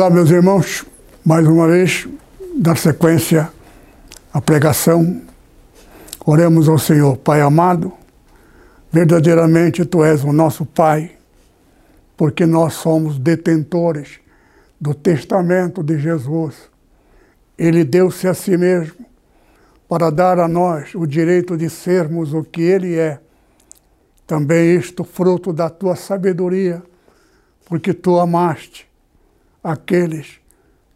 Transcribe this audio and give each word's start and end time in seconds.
Olá, 0.00 0.08
meus 0.08 0.30
irmãos, 0.30 0.86
mais 1.22 1.46
uma 1.46 1.68
vez, 1.68 2.08
dar 2.56 2.78
sequência 2.78 3.52
à 4.32 4.40
pregação. 4.40 5.20
Oremos 6.24 6.70
ao 6.70 6.78
Senhor, 6.78 7.18
Pai 7.18 7.42
amado, 7.42 7.92
verdadeiramente 8.90 9.84
Tu 9.84 10.02
és 10.02 10.24
o 10.24 10.32
nosso 10.32 10.64
Pai, 10.64 11.10
porque 12.16 12.46
nós 12.46 12.72
somos 12.72 13.18
detentores 13.18 14.20
do 14.80 14.94
testamento 14.94 15.82
de 15.82 15.98
Jesus. 15.98 16.56
Ele 17.58 17.84
deu-se 17.84 18.26
a 18.26 18.32
si 18.32 18.56
mesmo 18.56 19.04
para 19.86 20.08
dar 20.08 20.38
a 20.38 20.48
nós 20.48 20.94
o 20.94 21.04
direito 21.04 21.58
de 21.58 21.68
sermos 21.68 22.32
o 22.32 22.42
que 22.42 22.62
Ele 22.62 22.96
é. 22.96 23.20
Também 24.26 24.76
isto 24.76 25.04
fruto 25.04 25.52
da 25.52 25.68
Tua 25.68 25.94
sabedoria, 25.94 26.82
porque 27.66 27.92
Tu 27.92 28.18
amaste 28.18 28.88
aqueles 29.62 30.40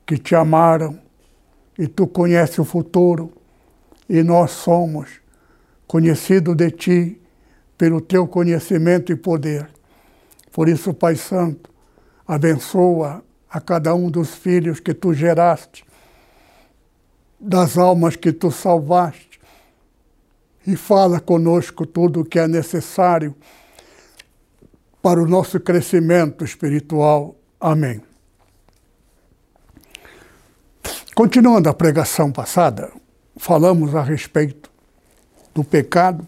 que 0.06 0.18
te 0.18 0.34
amaram 0.34 0.98
e 1.78 1.86
tu 1.86 2.06
conheces 2.06 2.58
o 2.58 2.64
futuro 2.64 3.33
e 4.08 4.22
nós 4.22 4.50
somos 4.50 5.20
conhecidos 5.86 6.56
de 6.56 6.70
ti 6.70 7.20
pelo 7.77 8.00
teu 8.00 8.27
conhecimento 8.27 9.12
e 9.12 9.16
poder. 9.16 9.69
Por 10.53 10.69
isso, 10.69 10.94
Pai 10.94 11.16
Santo, 11.16 11.70
abençoa 12.27 13.22
a 13.50 13.61
cada 13.61 13.94
um 13.94 14.11
dos 14.11 14.34
filhos 14.34 14.81
que 14.81 14.94
tu 14.94 15.12
geraste, 15.12 15.84
das 17.38 17.77
almas 17.77 18.16
que 18.16 18.33
tu 18.33 18.50
salvaste, 18.50 19.41
e 20.66 20.77
fala 20.77 21.20
conosco 21.20 21.84
tudo 21.84 22.20
o 22.20 22.25
que 22.25 22.38
é 22.38 22.48
necessário 22.48 23.34
para 25.03 25.22
o 25.22 25.27
nosso 25.27 25.60
crescimento 25.60 26.44
espiritual. 26.44 27.36
Amém. 27.60 28.13
Continuando 31.14 31.68
a 31.68 31.74
pregação 31.74 32.32
passada, 32.32 32.90
falamos 33.36 33.94
a 33.94 34.02
respeito 34.02 34.68
do 35.54 35.62
pecado 35.62 36.26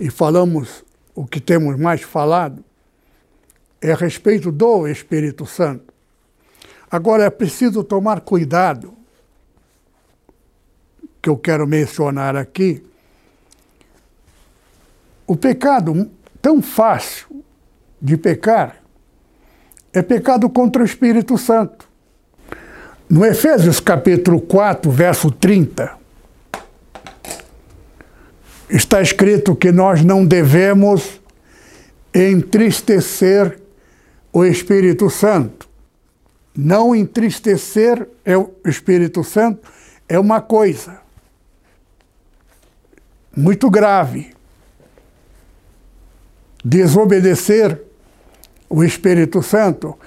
e 0.00 0.08
falamos 0.08 0.82
o 1.14 1.26
que 1.26 1.38
temos 1.38 1.78
mais 1.78 2.00
falado 2.00 2.64
é 3.82 3.92
a 3.92 3.96
respeito 3.96 4.50
do 4.50 4.88
Espírito 4.88 5.44
Santo. 5.44 5.92
Agora 6.90 7.24
é 7.24 7.30
preciso 7.30 7.84
tomar 7.84 8.22
cuidado, 8.22 8.94
que 11.20 11.28
eu 11.28 11.36
quero 11.36 11.66
mencionar 11.66 12.34
aqui. 12.34 12.82
O 15.26 15.36
pecado 15.36 16.10
tão 16.40 16.62
fácil 16.62 17.44
de 18.00 18.16
pecar 18.16 18.82
é 19.92 20.00
pecado 20.00 20.48
contra 20.48 20.80
o 20.80 20.86
Espírito 20.86 21.36
Santo. 21.36 21.87
No 23.10 23.24
Efésios 23.24 23.80
capítulo 23.80 24.38
4, 24.38 24.90
verso 24.90 25.30
30, 25.30 25.96
está 28.68 29.00
escrito 29.00 29.56
que 29.56 29.72
nós 29.72 30.04
não 30.04 30.26
devemos 30.26 31.18
entristecer 32.14 33.58
o 34.30 34.44
Espírito 34.44 35.08
Santo. 35.08 35.66
Não 36.54 36.94
entristecer 36.94 38.06
é 38.26 38.36
o 38.36 38.52
Espírito 38.66 39.24
Santo 39.24 39.66
é 40.06 40.18
uma 40.18 40.42
coisa 40.42 41.00
muito 43.34 43.70
grave. 43.70 44.34
Desobedecer 46.62 47.80
o 48.68 48.84
Espírito 48.84 49.42
Santo, 49.42 49.98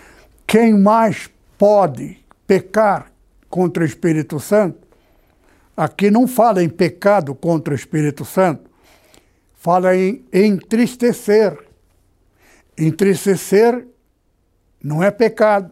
quem 0.46 0.78
mais 0.78 1.32
pode 1.58 2.21
pecar 2.52 3.14
contra 3.50 3.82
o 3.82 3.86
Espírito 3.86 4.38
Santo, 4.38 4.86
aqui 5.76 6.12
não 6.12 6.28
fala 6.28 6.62
em 6.62 6.68
pecado 6.68 7.34
contra 7.34 7.74
o 7.74 7.78
Espírito 7.78 8.26
Santo, 8.26 8.70
fala 9.56 9.96
em 9.96 10.26
entristecer. 10.34 11.58
Entristecer 12.78 13.88
não 14.84 15.02
é 15.02 15.10
pecado, 15.10 15.72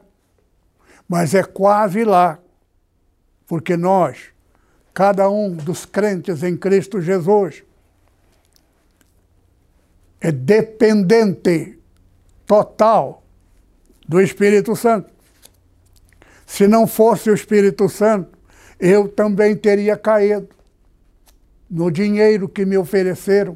mas 1.05 1.33
é 1.33 1.43
quase 1.43 2.05
lá, 2.05 2.39
porque 3.45 3.75
nós, 3.75 4.29
cada 4.93 5.29
um 5.29 5.53
dos 5.53 5.85
crentes 5.85 6.43
em 6.43 6.55
Cristo 6.55 7.01
Jesus, 7.01 7.61
é 10.21 10.31
dependente 10.31 11.77
total 12.45 13.21
do 14.07 14.21
Espírito 14.21 14.77
Santo. 14.77 15.18
Se 16.49 16.67
não 16.67 16.87
fosse 16.87 17.29
o 17.29 17.33
Espírito 17.33 17.87
Santo, 17.87 18.35
eu 18.79 19.07
também 19.07 19.55
teria 19.55 19.95
caído 19.95 20.49
no 21.69 21.91
dinheiro 21.91 22.49
que 22.49 22.65
me 22.65 22.75
ofereceram. 22.75 23.55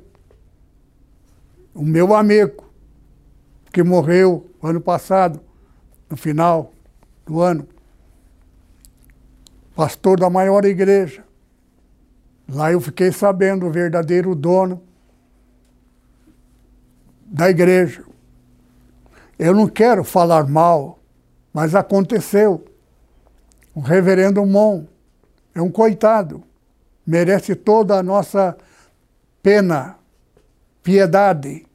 O 1.73 1.83
meu 1.83 2.13
amigo, 2.13 2.71
que 3.73 3.81
morreu 3.81 4.47
ano 4.61 4.79
passado, 4.79 5.41
no 6.07 6.15
final 6.15 6.71
do 7.25 7.41
ano, 7.41 7.67
pastor 9.75 10.19
da 10.19 10.29
maior 10.29 10.63
igreja. 10.63 11.25
Lá 12.47 12.71
eu 12.71 12.79
fiquei 12.79 13.11
sabendo 13.11 13.65
o 13.65 13.71
verdadeiro 13.71 14.35
dono 14.35 14.83
da 17.25 17.49
igreja. 17.49 18.03
Eu 19.39 19.55
não 19.55 19.67
quero 19.67 20.03
falar 20.03 20.47
mal, 20.47 20.99
mas 21.51 21.73
aconteceu. 21.73 22.63
O 23.75 23.79
reverendo 23.79 24.45
Mon 24.45 24.85
é 25.55 25.61
um 25.61 25.71
coitado, 25.71 26.43
merece 27.05 27.55
toda 27.55 27.97
a 27.97 28.03
nossa 28.03 28.55
pena, 29.41 29.97
piedade, 30.83 31.65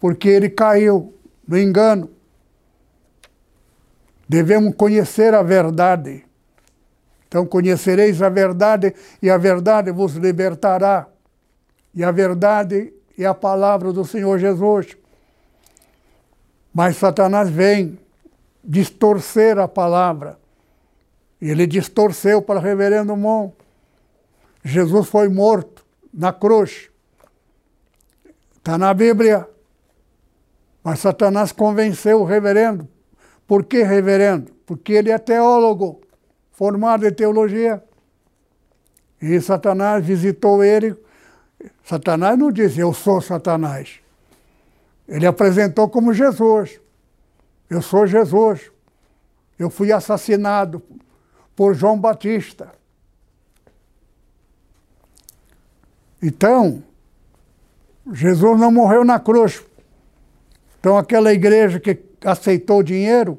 porque 0.00 0.28
ele 0.28 0.48
caiu 0.48 1.14
no 1.46 1.58
engano. 1.58 2.10
Devemos 4.26 4.74
conhecer 4.74 5.34
a 5.34 5.42
verdade. 5.42 6.24
Então 7.28 7.46
conhecereis 7.46 8.20
a 8.22 8.28
verdade 8.28 8.94
e 9.20 9.28
a 9.28 9.36
verdade 9.36 9.90
vos 9.90 10.14
libertará. 10.14 11.06
E 11.94 12.02
a 12.02 12.10
verdade 12.10 12.92
é 13.18 13.26
a 13.26 13.34
palavra 13.34 13.92
do 13.92 14.04
Senhor 14.04 14.38
Jesus. 14.38 14.96
Mas 16.72 16.96
Satanás 16.96 17.50
vem 17.50 17.98
distorcer 18.64 19.58
a 19.58 19.68
palavra 19.68 20.41
ele 21.50 21.66
distorceu 21.66 22.40
para 22.40 22.60
o 22.60 22.62
reverendo 22.62 23.16
Mon. 23.16 23.50
Jesus 24.64 25.08
foi 25.08 25.28
morto 25.28 25.84
na 26.14 26.32
cruz. 26.32 26.88
Está 28.56 28.78
na 28.78 28.94
Bíblia. 28.94 29.48
Mas 30.84 31.00
Satanás 31.00 31.50
convenceu 31.50 32.20
o 32.20 32.24
reverendo. 32.24 32.88
Por 33.46 33.64
que 33.64 33.82
reverendo? 33.82 34.52
Porque 34.64 34.92
ele 34.92 35.10
é 35.10 35.18
teólogo, 35.18 36.00
formado 36.52 37.06
em 37.06 37.12
teologia. 37.12 37.82
E 39.20 39.40
Satanás 39.40 40.04
visitou 40.04 40.62
ele. 40.62 40.96
Satanás 41.84 42.38
não 42.38 42.52
disse, 42.52 42.78
eu 42.78 42.94
sou 42.94 43.20
Satanás. 43.20 44.00
Ele 45.08 45.26
apresentou 45.26 45.88
como 45.88 46.14
Jesus. 46.14 46.80
Eu 47.68 47.82
sou 47.82 48.06
Jesus. 48.06 48.70
Eu 49.58 49.70
fui 49.70 49.92
assassinado 49.92 50.82
por 51.54 51.74
João 51.74 51.98
Batista. 51.98 52.72
Então, 56.22 56.82
Jesus 58.12 58.58
não 58.58 58.70
morreu 58.70 59.04
na 59.04 59.18
cruz. 59.18 59.64
Então, 60.78 60.96
aquela 60.96 61.32
igreja 61.32 61.80
que 61.80 61.98
aceitou 62.24 62.78
o 62.78 62.82
dinheiro, 62.82 63.38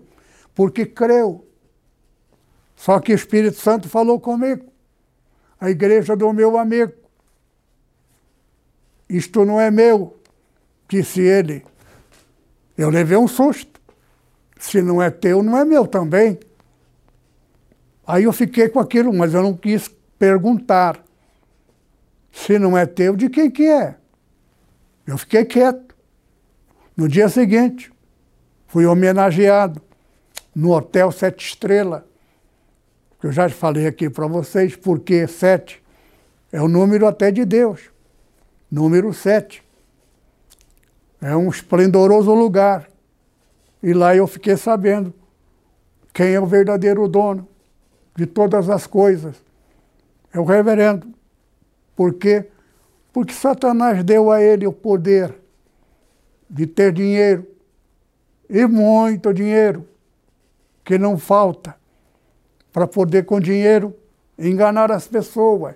porque 0.54 0.86
creu. 0.86 1.48
Só 2.76 3.00
que 3.00 3.14
o 3.14 3.16
Espírito 3.16 3.60
Santo 3.60 3.88
falou 3.88 4.20
comigo. 4.20 4.66
A 5.60 5.70
igreja 5.70 6.16
do 6.16 6.32
meu 6.34 6.58
amigo. 6.58 6.94
Isto 9.10 9.46
não 9.46 9.60
é 9.60 9.70
meu, 9.70 10.18
disse 10.90 11.22
ele. 11.22 11.66
Eu 12.78 12.90
levei 12.90 13.18
um 13.18 13.28
susto. 13.28 13.80
Se 14.58 14.82
não 14.82 15.02
é 15.02 15.10
teu, 15.10 15.44
não 15.44 15.58
é 15.58 15.64
meu 15.64 15.86
também. 15.86 16.40
Aí 18.06 18.26
eu 18.26 18.34
fiquei 18.34 18.68
com 18.68 18.80
aquilo, 18.80 19.14
mas 19.14 19.34
eu 19.34 19.42
não 19.42 19.56
quis 19.56 19.90
perguntar. 20.20 21.04
Se 22.32 22.60
não 22.60 22.78
é 22.78 22.86
teu, 22.86 23.16
de 23.16 23.30
quem 23.30 23.50
que 23.50 23.66
é? 23.66 23.96
Eu 25.08 25.18
fiquei 25.18 25.46
quieto. 25.46 25.96
No 26.96 27.08
dia 27.08 27.30
seguinte, 27.30 27.92
fui 28.68 28.86
homenageado 28.86 29.82
no 30.54 30.72
Hotel 30.72 31.12
Sete 31.12 31.46
Estrelas. 31.48 32.04
Eu 33.22 33.32
já 33.32 33.48
falei 33.50 33.88
aqui 33.88 34.10
para 34.10 34.28
vocês, 34.28 34.76
porque 34.76 35.26
sete 35.28 35.82
é 36.52 36.62
o 36.62 36.68
número 36.68 37.08
até 37.08 37.32
de 37.32 37.46
Deus. 37.46 37.90
Número 38.70 39.14
sete. 39.14 39.64
É 41.22 41.36
um 41.36 41.50
esplendoroso 41.50 42.34
lugar. 42.34 42.90
E 43.82 43.94
lá 43.94 44.16
eu 44.16 44.28
fiquei 44.28 44.58
sabendo 44.58 45.14
quem 46.14 46.34
é 46.34 46.40
o 46.40 46.46
verdadeiro 46.46 47.08
dono 47.08 47.48
de 48.16 48.26
todas 48.26 48.70
as 48.70 48.86
coisas. 48.88 49.36
É 50.34 50.40
o 50.40 50.44
reverendo. 50.44 51.08
Por 51.96 52.14
quê? 52.14 52.48
Porque 53.12 53.34
Satanás 53.34 54.04
deu 54.04 54.32
a 54.32 54.42
ele 54.42 54.66
o 54.66 54.74
poder 54.74 55.34
de 56.50 56.68
ter 56.68 56.92
dinheiro, 56.92 57.48
e 58.50 58.66
muito 58.68 59.34
dinheiro, 59.34 59.88
que 60.84 60.98
não 60.98 61.18
falta, 61.18 61.76
para 62.72 62.86
poder 62.86 63.26
com 63.26 63.40
dinheiro 63.40 63.96
enganar 64.38 64.92
as 64.92 65.08
pessoas. 65.08 65.76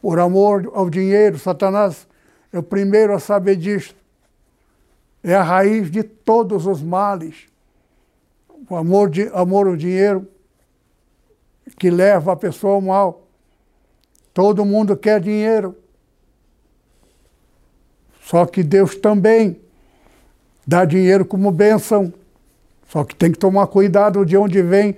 Por 0.00 0.20
amor 0.20 0.70
ao 0.74 0.88
dinheiro, 0.88 1.38
Satanás 1.38 2.06
é 2.52 2.58
o 2.58 2.62
primeiro 2.62 3.14
a 3.14 3.18
saber 3.18 3.56
disso. 3.56 3.96
É 5.22 5.34
a 5.34 5.42
raiz 5.42 5.90
de 5.90 6.02
todos 6.02 6.66
os 6.66 6.82
males. 6.82 7.46
O 8.70 8.76
amor, 8.76 9.10
de, 9.10 9.28
amor 9.32 9.66
ao 9.66 9.76
dinheiro 9.76 10.26
que 11.76 11.90
leva 11.90 12.32
a 12.32 12.36
pessoa 12.36 12.74
ao 12.74 12.80
mal. 12.80 13.26
Todo 14.32 14.64
mundo 14.64 14.96
quer 14.96 15.20
dinheiro. 15.20 15.76
Só 18.22 18.46
que 18.46 18.62
Deus 18.62 18.94
também 18.94 19.60
dá 20.66 20.84
dinheiro 20.84 21.24
como 21.24 21.50
bênção. 21.50 22.12
Só 22.88 23.04
que 23.04 23.14
tem 23.14 23.32
que 23.32 23.38
tomar 23.38 23.66
cuidado 23.66 24.24
de 24.24 24.36
onde 24.36 24.62
vem, 24.62 24.96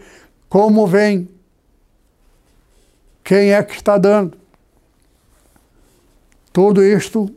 como 0.49 0.87
vem, 0.87 1.29
quem 3.23 3.53
é 3.53 3.63
que 3.63 3.75
está 3.75 3.97
dando. 3.97 4.37
Tudo 6.53 6.83
isto. 6.85 7.35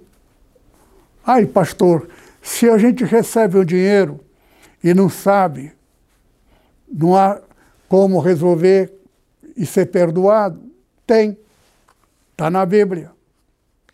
Ai, 1.26 1.46
pastor, 1.46 2.10
se 2.42 2.70
a 2.70 2.78
gente 2.78 3.04
recebe 3.04 3.58
o 3.58 3.66
dinheiro 3.66 4.20
e 4.84 4.94
não 4.94 5.10
sabe, 5.10 5.72
não 6.92 7.16
há 7.16 7.40
como 7.88 8.20
resolver 8.20 8.92
e 9.56 9.66
ser 9.66 9.88
perdoado, 9.88 10.60
tem. 11.06 11.38
Está 12.32 12.50
na 12.50 12.66
Bíblia. 12.66 13.12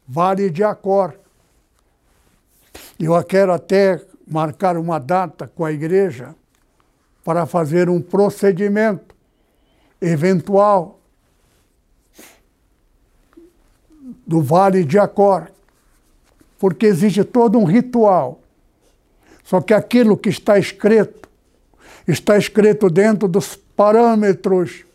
Vale 0.07 0.49
de 0.49 0.63
Acor. 0.63 1.13
Eu 2.99 3.21
quero 3.23 3.53
até 3.53 4.01
marcar 4.27 4.77
uma 4.77 4.99
data 4.99 5.47
com 5.47 5.63
a 5.65 5.71
igreja 5.71 6.35
para 7.23 7.45
fazer 7.45 7.89
um 7.89 8.01
procedimento 8.01 9.15
eventual 10.01 10.99
do 14.25 14.41
Vale 14.41 14.83
de 14.83 14.97
Acor, 14.97 15.47
porque 16.57 16.85
existe 16.85 17.23
todo 17.23 17.57
um 17.57 17.63
ritual. 17.63 18.39
Só 19.43 19.61
que 19.61 19.73
aquilo 19.73 20.17
que 20.17 20.29
está 20.29 20.57
escrito, 20.57 21.27
está 22.07 22.37
escrito 22.37 22.89
dentro 22.89 23.27
dos 23.27 23.55
parâmetros 23.55 24.85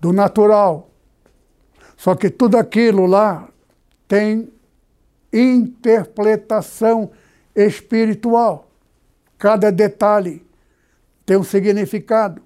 do 0.00 0.12
natural. 0.12 0.90
Só 1.96 2.14
que 2.14 2.30
tudo 2.30 2.56
aquilo 2.56 3.06
lá 3.06 3.48
tem 4.08 4.50
interpretação 5.32 7.10
espiritual. 7.54 8.68
Cada 9.38 9.70
detalhe 9.70 10.44
tem 11.24 11.36
um 11.36 11.44
significado. 11.44 12.42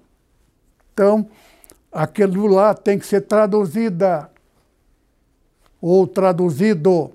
Então, 0.93 1.27
aquilo 1.91 2.47
lá 2.47 2.73
tem 2.73 2.99
que 2.99 3.07
ser 3.07 3.21
traduzida 3.21 4.29
ou 5.81 6.05
traduzido 6.05 7.11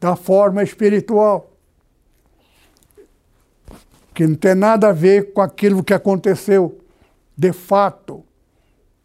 da 0.00 0.16
forma 0.16 0.62
espiritual, 0.62 1.50
que 4.14 4.26
não 4.26 4.34
tem 4.34 4.54
nada 4.54 4.88
a 4.88 4.92
ver 4.92 5.32
com 5.32 5.40
aquilo 5.40 5.82
que 5.82 5.94
aconteceu 5.94 6.78
de 7.36 7.52
fato. 7.52 8.25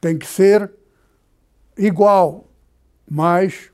Tem 0.02 0.18
que 0.18 0.26
ser 0.26 0.70
igual, 1.78 2.50
mas 3.10 3.72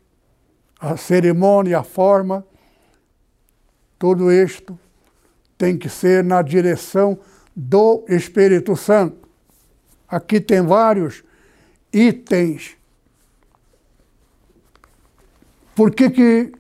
a 0.79 0.95
cerimônia, 0.95 1.79
a 1.79 1.83
forma, 1.83 2.45
tudo 3.97 4.31
isto 4.31 4.77
tem 5.57 5.77
que 5.77 5.89
ser 5.89 6.24
na 6.24 6.41
direção 6.41 7.18
do 7.56 8.06
Espírito 8.07 8.75
Santo. 8.75 9.27
Aqui 10.07 10.39
tem 10.39 10.62
vários 10.62 11.24
itens. 11.91 12.77
Por 15.75 15.91
que, 15.91 16.09
que 16.09 16.51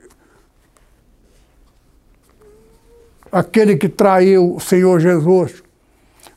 aquele 3.31 3.77
que 3.77 3.89
traiu 3.89 4.55
o 4.55 4.59
Senhor 4.59 4.99
Jesus 4.99 5.63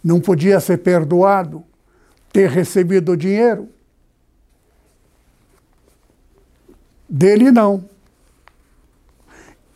não 0.02 0.20
podia 0.20 0.60
ser 0.60 0.78
perdoado, 0.78 1.64
ter 2.32 2.48
recebido 2.48 3.12
o 3.12 3.16
dinheiro? 3.16 3.68
Dele 7.08 7.50
não. 7.50 7.84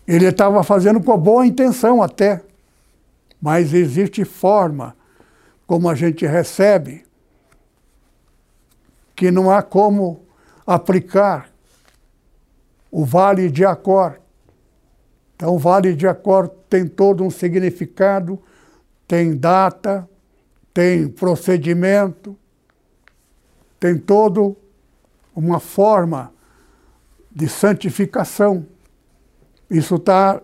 Ele 0.06 0.26
estava 0.26 0.62
fazendo 0.62 1.02
com 1.02 1.16
boa 1.18 1.46
intenção 1.46 2.02
até, 2.02 2.42
mas 3.40 3.72
existe 3.72 4.24
forma 4.24 4.94
como 5.66 5.88
a 5.88 5.94
gente 5.94 6.26
recebe 6.26 7.04
que 9.16 9.30
não 9.30 9.50
há 9.50 9.62
como 9.62 10.24
aplicar 10.66 11.50
o 12.90 13.04
Vale 13.04 13.50
de 13.50 13.64
Acor. 13.64 14.20
Então, 15.34 15.54
o 15.54 15.58
Vale 15.58 15.94
de 15.94 16.06
Acor 16.06 16.48
tem 16.68 16.86
todo 16.86 17.24
um 17.24 17.30
significado, 17.30 18.40
tem 19.06 19.36
data, 19.36 20.08
tem 20.72 21.08
procedimento, 21.08 22.36
tem 23.84 23.98
todo 23.98 24.56
uma 25.36 25.60
forma 25.60 26.32
de 27.30 27.46
santificação. 27.46 28.66
Isso 29.68 29.96
está 29.96 30.40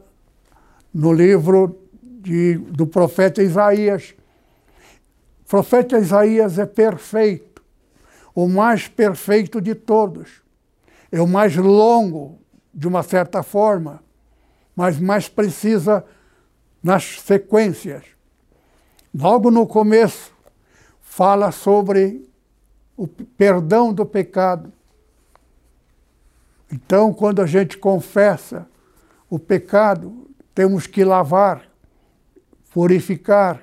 no 0.92 1.10
livro 1.10 1.80
de, 2.02 2.58
do 2.58 2.86
profeta 2.86 3.42
Isaías. 3.42 4.14
O 5.40 5.48
profeta 5.48 5.98
Isaías 5.98 6.58
é 6.58 6.66
perfeito, 6.66 7.64
o 8.34 8.46
mais 8.46 8.88
perfeito 8.88 9.58
de 9.58 9.74
todos. 9.74 10.42
É 11.10 11.18
o 11.18 11.26
mais 11.26 11.56
longo, 11.56 12.38
de 12.74 12.86
uma 12.86 13.02
certa 13.02 13.42
forma, 13.42 14.04
mas 14.76 15.00
mais 15.00 15.30
precisa 15.30 16.04
nas 16.82 17.22
sequências. 17.22 18.04
Logo 19.14 19.50
no 19.50 19.66
começo, 19.66 20.30
fala 21.00 21.50
sobre 21.50 22.28
o 23.00 23.08
perdão 23.08 23.94
do 23.94 24.04
pecado. 24.04 24.70
Então, 26.70 27.14
quando 27.14 27.40
a 27.40 27.46
gente 27.46 27.78
confessa 27.78 28.68
o 29.30 29.38
pecado, 29.38 30.30
temos 30.54 30.86
que 30.86 31.02
lavar, 31.02 31.64
purificar. 32.74 33.62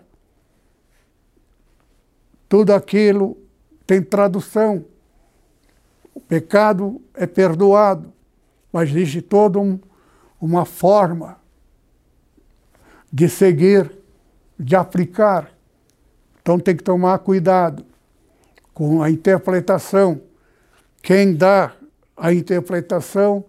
Tudo 2.50 2.74
aquilo 2.74 3.38
tem 3.86 4.02
tradução. 4.02 4.84
O 6.16 6.20
pecado 6.20 7.00
é 7.14 7.28
perdoado, 7.28 8.12
mas 8.74 8.90
existe 8.90 9.22
toda 9.22 9.60
um, 9.60 9.80
uma 10.42 10.66
forma 10.66 11.38
de 13.14 13.30
seguir, 13.30 14.00
de 14.60 14.76
aplicar. 14.76 15.52
Então 16.42 16.60
tem 16.60 16.76
que 16.76 16.84
tomar 16.84 17.20
cuidado 17.20 17.86
com 18.78 19.02
a 19.02 19.10
interpretação. 19.10 20.22
Quem 21.02 21.34
dá 21.34 21.74
a 22.16 22.32
interpretação 22.32 23.44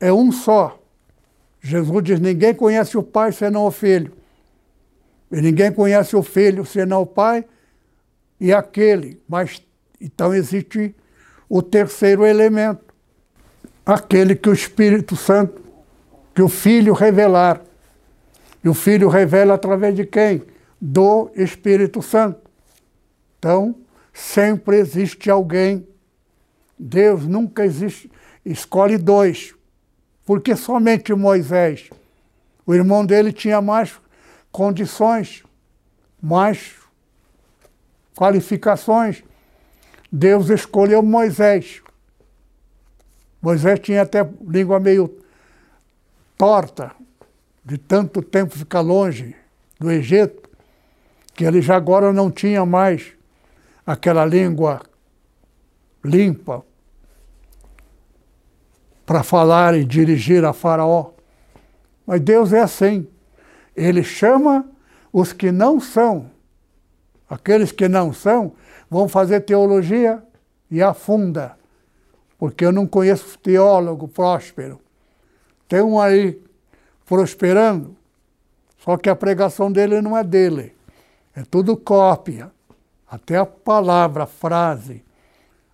é 0.00 0.10
um 0.10 0.32
só. 0.32 0.80
Jesus 1.60 2.02
diz: 2.02 2.18
ninguém 2.18 2.54
conhece 2.54 2.96
o 2.96 3.02
Pai 3.02 3.32
senão 3.32 3.66
o 3.66 3.70
Filho. 3.70 4.14
E 5.30 5.42
ninguém 5.42 5.70
conhece 5.70 6.16
o 6.16 6.22
Filho 6.22 6.64
senão 6.64 7.02
o 7.02 7.06
Pai 7.06 7.44
e 8.40 8.50
aquele. 8.50 9.20
Mas 9.28 9.62
então 10.00 10.32
existe 10.32 10.94
o 11.50 11.60
terceiro 11.60 12.24
elemento, 12.24 12.94
aquele 13.84 14.34
que 14.34 14.48
o 14.48 14.54
Espírito 14.54 15.16
Santo, 15.16 15.60
que 16.34 16.40
o 16.40 16.48
Filho 16.48 16.94
revelar. 16.94 17.60
E 18.64 18.70
o 18.70 18.74
Filho 18.74 19.10
revela 19.10 19.52
através 19.52 19.94
de 19.94 20.06
quem? 20.06 20.42
Do 20.80 21.30
Espírito 21.36 22.00
Santo. 22.00 22.40
Então, 23.38 23.81
sempre 24.12 24.76
existe 24.76 25.30
alguém. 25.30 25.86
Deus 26.78 27.26
nunca 27.26 27.64
existe, 27.64 28.10
escolhe 28.44 28.98
dois. 28.98 29.54
Porque 30.24 30.54
somente 30.54 31.14
Moisés. 31.14 31.90
O 32.66 32.74
irmão 32.74 33.04
dele 33.04 33.32
tinha 33.32 33.60
mais 33.60 33.92
condições, 34.50 35.42
mais 36.20 36.74
qualificações. 38.14 39.24
Deus 40.10 40.50
escolheu 40.50 41.02
Moisés. 41.02 41.82
Moisés 43.40 43.80
tinha 43.80 44.02
até 44.02 44.28
língua 44.46 44.78
meio 44.78 45.18
torta, 46.36 46.92
de 47.64 47.78
tanto 47.78 48.22
tempo 48.22 48.56
ficar 48.56 48.80
longe 48.80 49.34
do 49.78 49.90
Egito, 49.90 50.48
que 51.34 51.44
ele 51.44 51.60
já 51.60 51.76
agora 51.76 52.12
não 52.12 52.30
tinha 52.30 52.64
mais 52.64 53.12
aquela 53.86 54.24
língua 54.24 54.80
limpa 56.04 56.64
para 59.04 59.22
falar 59.22 59.74
e 59.74 59.84
dirigir 59.84 60.44
a 60.44 60.52
Faraó. 60.52 61.10
Mas 62.06 62.20
Deus 62.20 62.52
é 62.52 62.60
assim. 62.60 63.06
Ele 63.76 64.02
chama 64.02 64.66
os 65.12 65.32
que 65.32 65.50
não 65.52 65.80
são. 65.80 66.30
Aqueles 67.28 67.72
que 67.72 67.88
não 67.88 68.12
são 68.12 68.52
vão 68.90 69.08
fazer 69.08 69.40
teologia 69.40 70.22
e 70.70 70.82
afunda. 70.82 71.56
Porque 72.38 72.64
eu 72.64 72.72
não 72.72 72.86
conheço 72.86 73.38
teólogo 73.38 74.08
próspero. 74.08 74.80
Tem 75.68 75.80
um 75.80 75.98
aí 75.98 76.42
prosperando, 77.06 77.96
só 78.78 78.96
que 78.96 79.08
a 79.08 79.16
pregação 79.16 79.70
dele 79.70 80.00
não 80.00 80.16
é 80.16 80.24
dele. 80.24 80.74
É 81.34 81.42
tudo 81.42 81.76
cópia. 81.76 82.50
Até 83.12 83.36
a 83.36 83.44
palavra, 83.44 84.22
a 84.22 84.26
frase. 84.26 85.04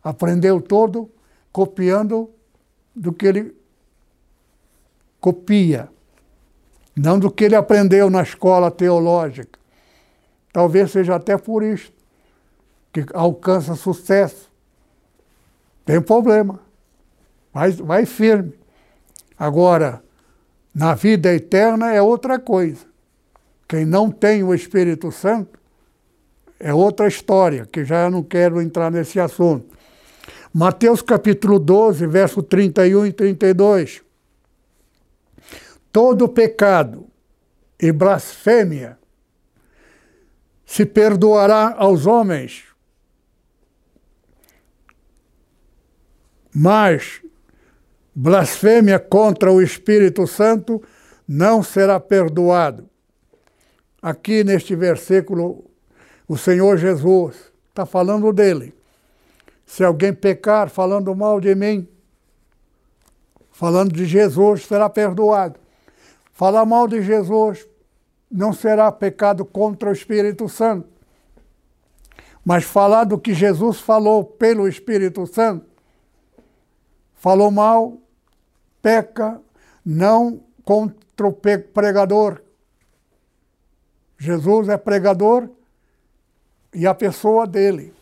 Aprendeu 0.03 0.61
todo 0.61 1.09
copiando 1.53 2.29
do 2.93 3.13
que 3.13 3.27
ele 3.27 3.57
copia, 5.21 5.89
não 6.97 7.17
do 7.17 7.31
que 7.31 7.45
ele 7.45 7.55
aprendeu 7.55 8.11
na 8.11 8.23
escola 8.23 8.73
teológica. 8.73 9.57
Talvez 10.53 10.91
seja 10.91 11.15
até 11.15 11.39
por 11.39 11.63
isso 11.63 11.93
que 12.93 13.07
alcança 13.15 13.77
sucesso. 13.77 14.51
Tem 15.85 16.03
problema. 16.03 16.59
Vai, 17.53 17.71
vai 17.71 18.05
firme. 18.05 18.53
Agora, 19.39 20.03
na 20.75 20.97
vida 20.97 21.33
eterna 21.33 21.93
é 21.93 22.03
outra 22.03 22.37
coisa. 22.37 22.85
Quem 23.69 23.85
não 23.85 24.11
tem 24.11 24.43
o 24.43 24.53
Espírito 24.53 25.13
Santo 25.13 25.58
é 26.59 26.75
outra 26.75 27.07
história, 27.07 27.67
que 27.67 27.85
já 27.85 28.11
não 28.11 28.23
quero 28.23 28.61
entrar 28.61 28.91
nesse 28.91 29.21
assunto. 29.21 29.77
Mateus 30.53 31.03
capítulo 31.03 31.59
12, 31.59 32.07
verso 32.07 32.43
31 32.43 33.07
e 33.07 33.13
32. 33.13 34.03
Todo 35.93 36.29
pecado 36.29 37.07
e 37.81 37.93
blasfêmia 37.93 38.99
se 40.67 40.85
perdoará 40.85 41.75
aos 41.79 42.07
homens, 42.07 42.65
mas 46.55 47.23
blasfêmia 48.15 48.99
contra 48.99 49.53
o 49.53 49.63
Espírito 49.63 50.27
Santo 50.27 50.83
não 51.27 51.63
será 51.63 52.01
perdoado. 52.01 52.89
Aqui 54.03 54.43
neste 54.43 54.75
versículo, 54.75 55.68
o 56.29 56.37
Senhor 56.37 56.77
Jesus 56.77 57.51
está 57.71 57.87
falando 57.87 58.33
dele. 58.33 58.75
Se 59.65 59.83
alguém 59.83 60.13
pecar 60.13 60.69
falando 60.69 61.15
mal 61.17 61.41
de 61.41 61.55
mim, 61.55 61.89
falando 63.51 63.93
de 63.93 64.05
Jesus, 64.05 64.67
será 64.67 64.91
perdoado. 64.91 65.59
Falar 66.33 66.67
mal 66.67 66.87
de 66.87 67.03
Jesus 67.03 67.67
não 68.31 68.53
será 68.53 68.93
pecado 68.93 69.45
contra 69.45 69.89
o 69.89 69.93
Espírito 69.93 70.49
Santo. 70.49 70.87
Mas 72.45 72.65
falar 72.65 73.05
do 73.05 73.19
que 73.19 73.35
Jesus 73.35 73.81
falou 73.81 74.23
pelo 74.23 74.69
Espírito 74.69 75.27
Santo, 75.27 75.67
falou 77.15 77.51
mal, 77.51 77.99
peca, 78.81 79.41
não 79.85 80.41
contra 80.65 81.27
o 81.27 81.33
pregador. 81.33 82.41
Jesus 84.19 84.69
é 84.69 84.77
pregador 84.77 85.51
e 86.73 86.87
a 86.87 86.95
pessoa 86.95 87.47
dele. 87.47 87.95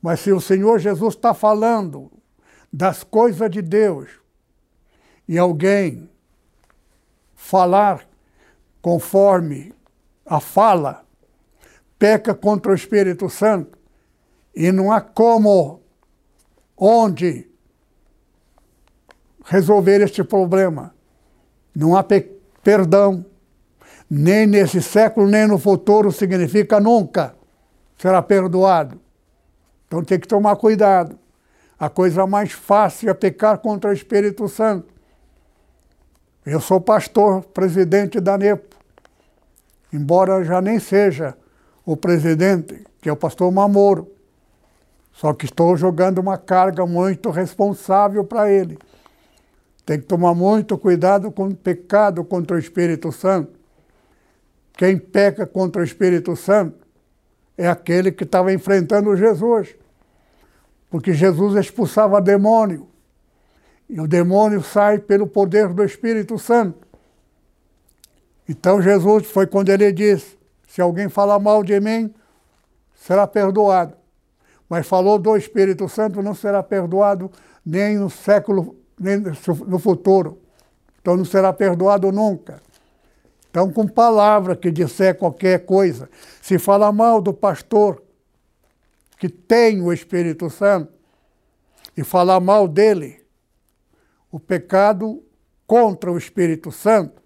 Mas 0.00 0.20
se 0.20 0.32
o 0.32 0.40
Senhor 0.40 0.78
Jesus 0.78 1.14
está 1.14 1.34
falando 1.34 2.10
das 2.72 3.02
coisas 3.02 3.50
de 3.50 3.62
Deus 3.62 4.08
e 5.26 5.38
alguém 5.38 6.08
falar 7.34 8.06
conforme 8.80 9.74
a 10.24 10.40
fala, 10.40 11.04
peca 11.98 12.34
contra 12.34 12.72
o 12.72 12.74
Espírito 12.74 13.28
Santo 13.28 13.76
e 14.54 14.70
não 14.70 14.92
há 14.92 15.00
como, 15.00 15.80
onde 16.76 17.48
resolver 19.44 20.00
este 20.00 20.22
problema. 20.22 20.94
Não 21.74 21.96
há 21.96 22.04
perdão, 22.62 23.24
nem 24.10 24.46
nesse 24.46 24.82
século, 24.82 25.26
nem 25.26 25.46
no 25.46 25.58
futuro, 25.58 26.12
significa 26.12 26.80
nunca 26.80 27.37
será 27.98 28.22
perdoado. 28.22 29.00
Então 29.86 30.02
tem 30.02 30.18
que 30.18 30.28
tomar 30.28 30.56
cuidado. 30.56 31.18
A 31.78 31.88
coisa 31.88 32.26
mais 32.26 32.52
fácil 32.52 33.10
é 33.10 33.14
pecar 33.14 33.58
contra 33.58 33.90
o 33.90 33.92
Espírito 33.92 34.48
Santo. 34.48 34.92
Eu 36.46 36.60
sou 36.60 36.80
pastor, 36.80 37.42
presidente 37.42 38.20
da 38.20 38.38
NEPO. 38.38 38.76
Embora 39.92 40.42
já 40.44 40.60
nem 40.60 40.78
seja 40.78 41.36
o 41.84 41.96
presidente, 41.96 42.84
que 43.00 43.08
é 43.08 43.12
o 43.12 43.16
pastor 43.16 43.50
Mamoro. 43.50 44.10
Só 45.12 45.32
que 45.32 45.46
estou 45.46 45.76
jogando 45.76 46.18
uma 46.18 46.38
carga 46.38 46.86
muito 46.86 47.30
responsável 47.30 48.24
para 48.24 48.50
ele. 48.50 48.78
Tem 49.84 49.98
que 49.98 50.06
tomar 50.06 50.34
muito 50.34 50.76
cuidado 50.78 51.32
com 51.32 51.48
o 51.48 51.54
pecado 51.56 52.22
contra 52.22 52.56
o 52.56 52.58
Espírito 52.58 53.10
Santo. 53.10 53.58
Quem 54.74 54.98
peca 54.98 55.46
contra 55.46 55.80
o 55.80 55.84
Espírito 55.84 56.36
Santo 56.36 56.87
é 57.58 57.68
aquele 57.68 58.12
que 58.12 58.22
estava 58.22 58.52
enfrentando 58.52 59.16
Jesus. 59.16 59.74
Porque 60.88 61.12
Jesus 61.12 61.56
expulsava 61.56 62.22
demônio. 62.22 62.88
E 63.90 64.00
o 64.00 64.06
demônio 64.06 64.62
sai 64.62 64.98
pelo 64.98 65.26
poder 65.26 65.68
do 65.74 65.82
Espírito 65.82 66.38
Santo. 66.38 66.86
Então 68.48 68.80
Jesus 68.80 69.26
foi 69.26 69.46
quando 69.46 69.70
ele 69.70 69.92
disse: 69.92 70.38
Se 70.68 70.80
alguém 70.80 71.08
falar 71.08 71.38
mal 71.38 71.64
de 71.64 71.78
mim, 71.80 72.14
será 72.94 73.26
perdoado. 73.26 73.94
Mas 74.68 74.86
falou 74.86 75.18
do 75.18 75.36
Espírito 75.36 75.88
Santo, 75.88 76.22
não 76.22 76.34
será 76.34 76.62
perdoado 76.62 77.30
nem 77.64 77.98
no 77.98 78.08
século, 78.08 78.76
nem 78.98 79.18
no 79.18 79.78
futuro. 79.78 80.38
Então 81.00 81.16
não 81.16 81.24
será 81.24 81.52
perdoado 81.52 82.12
nunca. 82.12 82.60
Então, 83.58 83.72
com 83.72 83.88
palavra 83.88 84.54
que 84.54 84.70
disser 84.70 85.18
qualquer 85.18 85.66
coisa, 85.66 86.08
se 86.40 86.60
falar 86.60 86.92
mal 86.92 87.20
do 87.20 87.34
pastor 87.34 88.00
que 89.18 89.28
tem 89.28 89.82
o 89.82 89.92
Espírito 89.92 90.48
Santo 90.48 90.92
e 91.96 92.04
falar 92.04 92.38
mal 92.38 92.68
dele, 92.68 93.26
o 94.30 94.38
pecado 94.38 95.24
contra 95.66 96.12
o 96.12 96.16
Espírito 96.16 96.70
Santo, 96.70 97.20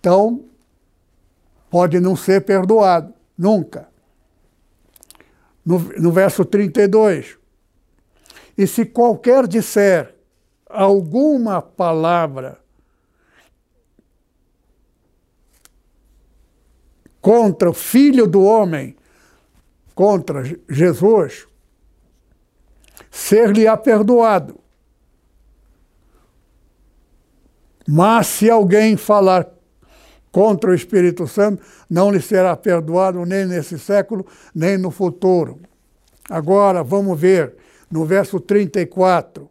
então 0.00 0.46
pode 1.68 2.00
não 2.00 2.16
ser 2.16 2.40
perdoado, 2.40 3.12
nunca. 3.36 3.86
No, 5.62 5.78
no 5.78 6.10
verso 6.10 6.42
32, 6.42 7.36
e 8.56 8.66
se 8.66 8.86
qualquer 8.86 9.46
disser 9.46 10.14
alguma 10.66 11.60
palavra 11.60 12.61
contra 17.22 17.70
o 17.70 17.72
Filho 17.72 18.26
do 18.26 18.42
Homem, 18.42 18.94
contra 19.94 20.42
Jesus, 20.68 21.46
ser-lhe-á 23.10 23.76
perdoado. 23.76 24.58
Mas 27.88 28.26
se 28.26 28.50
alguém 28.50 28.96
falar 28.96 29.48
contra 30.30 30.70
o 30.70 30.74
Espírito 30.74 31.26
Santo, 31.26 31.62
não 31.88 32.10
lhe 32.10 32.20
será 32.20 32.56
perdoado 32.56 33.24
nem 33.24 33.46
nesse 33.46 33.78
século, 33.78 34.26
nem 34.54 34.76
no 34.76 34.90
futuro. 34.90 35.60
Agora, 36.28 36.82
vamos 36.82 37.18
ver 37.18 37.54
no 37.90 38.04
verso 38.04 38.40
34 38.40 39.50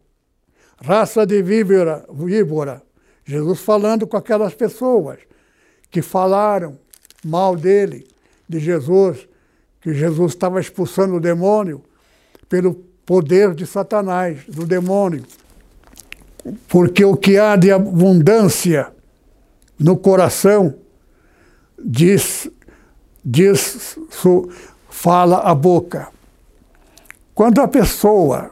raça 0.84 1.24
de 1.24 1.40
víbora, 1.42 2.04
víbora 2.12 2.82
Jesus 3.24 3.60
falando 3.60 4.06
com 4.06 4.16
aquelas 4.16 4.52
pessoas 4.52 5.20
que 5.88 6.02
falaram 6.02 6.76
mal 7.24 7.56
dele, 7.56 8.06
de 8.48 8.58
Jesus, 8.58 9.28
que 9.80 9.94
Jesus 9.94 10.32
estava 10.32 10.60
expulsando 10.60 11.14
o 11.14 11.20
demônio 11.20 11.82
pelo 12.48 12.74
poder 13.06 13.54
de 13.54 13.66
Satanás, 13.66 14.44
do 14.46 14.66
demônio. 14.66 15.24
Porque 16.68 17.04
o 17.04 17.16
que 17.16 17.38
há 17.38 17.56
de 17.56 17.70
abundância 17.70 18.92
no 19.78 19.96
coração 19.96 20.74
diz, 21.82 22.50
diz 23.24 23.98
fala 24.88 25.38
a 25.38 25.54
boca. 25.54 26.08
Quando 27.34 27.60
a 27.60 27.68
pessoa 27.68 28.50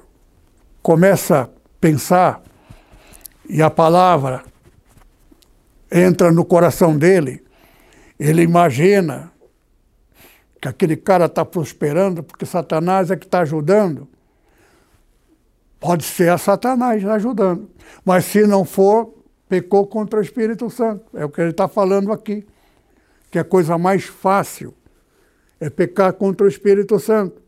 começa 0.82 1.42
a 1.42 1.48
pensar 1.80 2.42
e 3.48 3.60
a 3.60 3.70
palavra 3.70 4.42
entra 5.90 6.32
no 6.32 6.44
coração 6.44 6.96
dele, 6.96 7.42
ele 8.20 8.42
imagina 8.42 9.32
que 10.60 10.68
aquele 10.68 10.94
cara 10.94 11.24
está 11.24 11.42
prosperando 11.42 12.22
porque 12.22 12.44
Satanás 12.44 13.10
é 13.10 13.16
que 13.16 13.24
está 13.24 13.40
ajudando. 13.40 14.06
Pode 15.80 16.04
ser 16.04 16.28
a 16.30 16.36
Satanás 16.36 17.02
ajudando. 17.02 17.70
Mas 18.04 18.26
se 18.26 18.46
não 18.46 18.66
for, 18.66 19.14
pecou 19.48 19.86
contra 19.86 20.18
o 20.18 20.22
Espírito 20.22 20.68
Santo. 20.68 21.06
É 21.14 21.24
o 21.24 21.30
que 21.30 21.40
ele 21.40 21.52
está 21.52 21.66
falando 21.66 22.12
aqui. 22.12 22.46
Que 23.30 23.38
a 23.38 23.44
coisa 23.44 23.78
mais 23.78 24.04
fácil 24.04 24.74
é 25.58 25.70
pecar 25.70 26.12
contra 26.12 26.44
o 26.44 26.48
Espírito 26.48 27.00
Santo. 27.00 27.40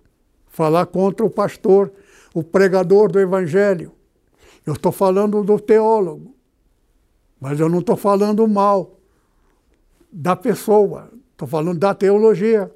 Falar 0.49 0.87
contra 0.87 1.27
o 1.27 1.29
pastor, 1.29 1.93
o 2.33 2.43
pregador 2.43 3.13
do 3.13 3.21
Evangelho. 3.21 3.93
Eu 4.65 4.73
estou 4.73 4.91
falando 4.91 5.45
do 5.45 5.61
teólogo. 5.61 6.35
Mas 7.39 7.61
eu 7.61 7.69
não 7.69 7.81
estou 7.81 7.97
falando 7.97 8.49
mal 8.49 9.02
da 10.13 10.37
pessoa. 10.37 11.11
Estou 11.33 11.49
falando 11.49 11.79
da 11.79 11.95
teologia. 11.95 12.71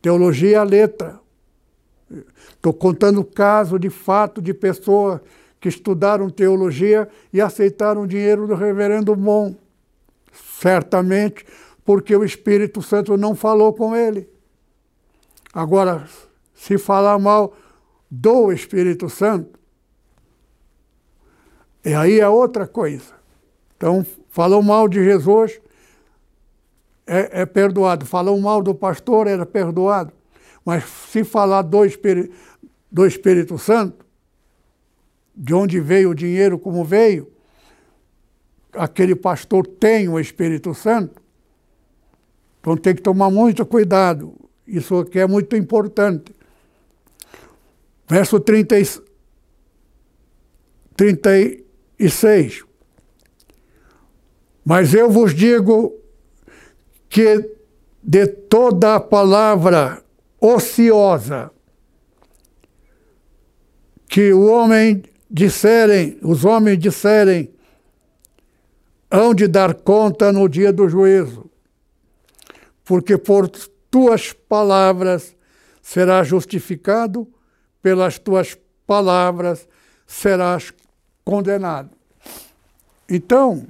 Teologia 0.00 0.58
é 0.58 0.64
letra. 0.64 1.20
Estou 2.50 2.72
contando 2.72 3.24
caso 3.24 3.78
de 3.78 3.90
fato 3.90 4.40
de 4.40 4.54
pessoas 4.54 5.20
que 5.60 5.68
estudaram 5.68 6.30
teologia 6.30 7.08
e 7.32 7.40
aceitaram 7.40 8.02
o 8.02 8.06
dinheiro 8.06 8.46
do 8.46 8.54
reverendo 8.54 9.16
Mon. 9.16 9.54
Certamente 10.60 11.44
porque 11.84 12.14
o 12.14 12.24
Espírito 12.24 12.80
Santo 12.80 13.16
não 13.16 13.34
falou 13.34 13.72
com 13.72 13.94
ele. 13.94 14.28
Agora, 15.52 16.08
se 16.54 16.78
falar 16.78 17.18
mal 17.18 17.54
do 18.10 18.52
Espírito 18.52 19.10
Santo, 19.10 19.58
e 21.84 21.92
aí 21.94 22.20
é 22.20 22.28
outra 22.28 22.66
coisa. 22.66 23.12
Então, 23.76 24.06
falou 24.28 24.62
mal 24.62 24.88
de 24.88 25.02
Jesus, 25.02 25.60
é, 27.12 27.42
é 27.42 27.46
perdoado. 27.46 28.06
Falou 28.06 28.40
mal 28.40 28.62
do 28.62 28.74
pastor, 28.74 29.26
era 29.26 29.44
perdoado. 29.44 30.12
Mas 30.64 30.84
se 31.10 31.22
falar 31.22 31.62
do 31.62 31.78
do 32.90 33.06
Espírito 33.06 33.58
Santo, 33.58 34.04
de 35.34 35.52
onde 35.54 35.78
veio 35.80 36.10
o 36.10 36.14
dinheiro, 36.14 36.58
como 36.58 36.84
veio, 36.84 37.30
aquele 38.72 39.14
pastor 39.14 39.66
tem 39.66 40.08
o 40.08 40.18
Espírito 40.18 40.74
Santo, 40.74 41.20
então 42.60 42.76
tem 42.76 42.94
que 42.94 43.02
tomar 43.02 43.30
muito 43.30 43.66
cuidado. 43.66 44.34
Isso 44.66 44.98
aqui 44.98 45.18
é 45.18 45.26
muito 45.26 45.54
importante. 45.56 46.34
Verso 48.08 48.38
30, 48.38 48.76
36. 50.96 52.64
Mas 54.64 54.94
eu 54.94 55.10
vos 55.10 55.34
digo 55.34 56.01
que 57.12 57.58
de 58.02 58.26
toda 58.26 58.94
a 58.94 59.00
palavra 59.00 60.02
ociosa 60.40 61.50
que 64.08 64.32
o 64.32 64.46
homem 64.46 65.02
disserem, 65.30 66.18
os 66.22 66.46
homens 66.46 66.78
disserem, 66.78 67.52
hão 69.10 69.34
de 69.34 69.46
dar 69.46 69.74
conta 69.74 70.32
no 70.32 70.48
dia 70.48 70.72
do 70.72 70.88
juízo, 70.88 71.50
porque 72.82 73.18
por 73.18 73.46
tuas 73.90 74.32
palavras 74.32 75.36
serás 75.82 76.26
justificado, 76.26 77.28
pelas 77.82 78.18
tuas 78.18 78.56
palavras 78.86 79.68
serás 80.06 80.72
condenado. 81.22 81.90
Então, 83.06 83.66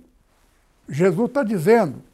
Jesus 0.88 1.28
está 1.28 1.42
dizendo 1.42 2.11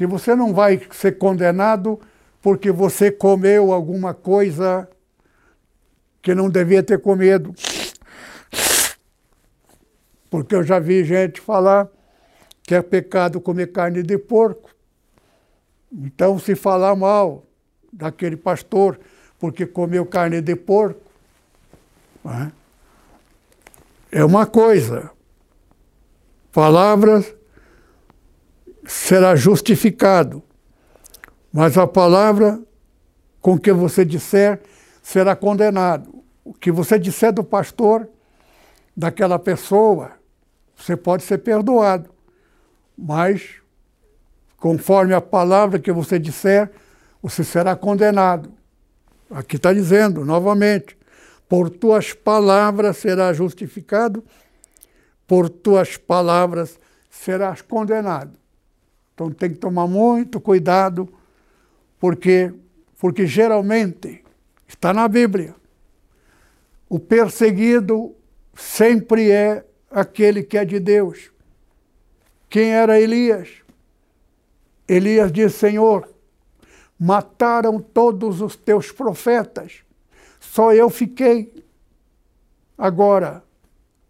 que 0.00 0.06
você 0.06 0.34
não 0.34 0.54
vai 0.54 0.80
ser 0.92 1.18
condenado 1.18 2.00
porque 2.40 2.72
você 2.72 3.10
comeu 3.10 3.70
alguma 3.70 4.14
coisa 4.14 4.88
que 6.22 6.34
não 6.34 6.48
devia 6.48 6.82
ter 6.82 6.98
comido. 7.02 7.54
Porque 10.30 10.54
eu 10.54 10.64
já 10.64 10.78
vi 10.78 11.04
gente 11.04 11.38
falar 11.38 11.86
que 12.62 12.74
é 12.74 12.80
pecado 12.80 13.42
comer 13.42 13.72
carne 13.72 14.02
de 14.02 14.16
porco. 14.16 14.70
Então, 15.92 16.38
se 16.38 16.54
falar 16.54 16.96
mal 16.96 17.44
daquele 17.92 18.38
pastor 18.38 18.98
porque 19.38 19.66
comeu 19.66 20.06
carne 20.06 20.40
de 20.40 20.56
porco, 20.56 21.10
é? 22.24 24.20
é 24.20 24.24
uma 24.24 24.46
coisa. 24.46 25.10
Palavras 26.50 27.34
será 28.90 29.36
justificado. 29.36 30.42
Mas 31.52 31.78
a 31.78 31.86
palavra 31.86 32.60
com 33.40 33.56
que 33.56 33.72
você 33.72 34.04
disser 34.04 34.60
será 35.00 35.36
condenado. 35.36 36.22
O 36.44 36.52
que 36.52 36.72
você 36.72 36.98
disser 36.98 37.32
do 37.32 37.44
pastor, 37.44 38.08
daquela 38.96 39.38
pessoa, 39.38 40.12
você 40.76 40.96
pode 40.96 41.22
ser 41.22 41.38
perdoado. 41.38 42.10
Mas, 42.98 43.60
conforme 44.56 45.14
a 45.14 45.20
palavra 45.20 45.78
que 45.78 45.92
você 45.92 46.18
disser, 46.18 46.70
você 47.22 47.44
será 47.44 47.76
condenado. 47.76 48.52
Aqui 49.30 49.54
está 49.54 49.72
dizendo, 49.72 50.24
novamente, 50.24 50.98
por 51.48 51.70
tuas 51.70 52.12
palavras 52.12 52.96
serás 52.96 53.36
justificado, 53.36 54.24
por 55.28 55.48
tuas 55.48 55.96
palavras 55.96 56.78
serás 57.08 57.62
condenado. 57.62 58.39
Então 59.20 59.30
tem 59.30 59.50
que 59.50 59.58
tomar 59.58 59.86
muito 59.86 60.40
cuidado, 60.40 61.06
porque, 61.98 62.54
porque 62.98 63.26
geralmente 63.26 64.24
está 64.66 64.94
na 64.94 65.06
Bíblia. 65.06 65.54
O 66.88 66.98
perseguido 66.98 68.16
sempre 68.54 69.30
é 69.30 69.62
aquele 69.90 70.42
que 70.42 70.56
é 70.56 70.64
de 70.64 70.80
Deus. 70.80 71.30
Quem 72.48 72.70
era 72.70 72.98
Elias? 72.98 73.50
Elias 74.88 75.30
disse: 75.30 75.58
Senhor, 75.58 76.08
mataram 76.98 77.78
todos 77.78 78.40
os 78.40 78.56
teus 78.56 78.90
profetas, 78.90 79.82
só 80.40 80.72
eu 80.72 80.88
fiquei. 80.88 81.62
Agora, 82.78 83.44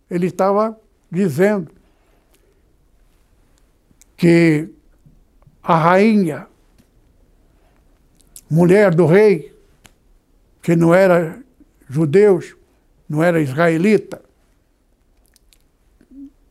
ele 0.09 0.29
estava 0.29 0.81
dizendo 1.11 1.73
que 4.16 4.73
a 5.62 5.77
rainha, 5.77 6.46
mulher 8.49 8.94
do 8.94 9.07
rei, 9.07 9.55
que 10.62 10.75
não 10.75 10.94
era 10.94 11.38
judeus, 11.88 12.57
não 13.09 13.23
era 13.23 13.40
israelita, 13.40 14.23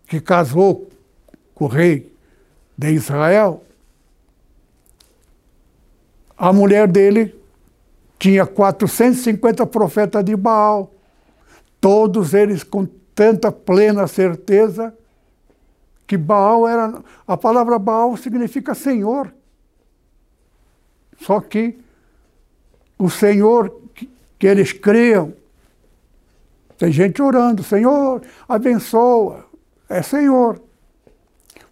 que 0.08 0.20
casou 0.20 0.90
com 1.54 1.66
o 1.66 1.68
rei 1.68 2.12
de 2.78 2.92
Israel, 2.92 3.64
a 6.38 6.54
mulher 6.54 6.88
dele 6.88 7.36
tinha 8.18 8.46
450 8.46 9.66
profetas 9.66 10.24
de 10.24 10.36
Baal, 10.36 10.94
todos 11.82 12.34
eles 12.34 12.64
com 12.64 12.86
tanta 13.14 13.52
plena 13.52 14.08
certeza 14.08 14.94
que 16.10 16.18
Baal 16.18 16.68
era. 16.68 17.04
A 17.28 17.38
palavra 17.38 17.78
Baal 17.78 18.18
significa 18.18 18.74
Senhor. 18.74 19.32
Só 21.20 21.40
que 21.40 21.78
o 22.98 23.12
Senhor 23.12 23.80
que, 23.94 24.10
que 24.40 24.48
eles 24.48 24.74
criam, 24.74 25.36
tem 26.80 26.92
gente 26.92 27.22
orando, 27.22 27.62
Senhor, 27.62 28.24
abençoa, 28.48 29.46
é 29.88 30.02
Senhor. 30.02 30.60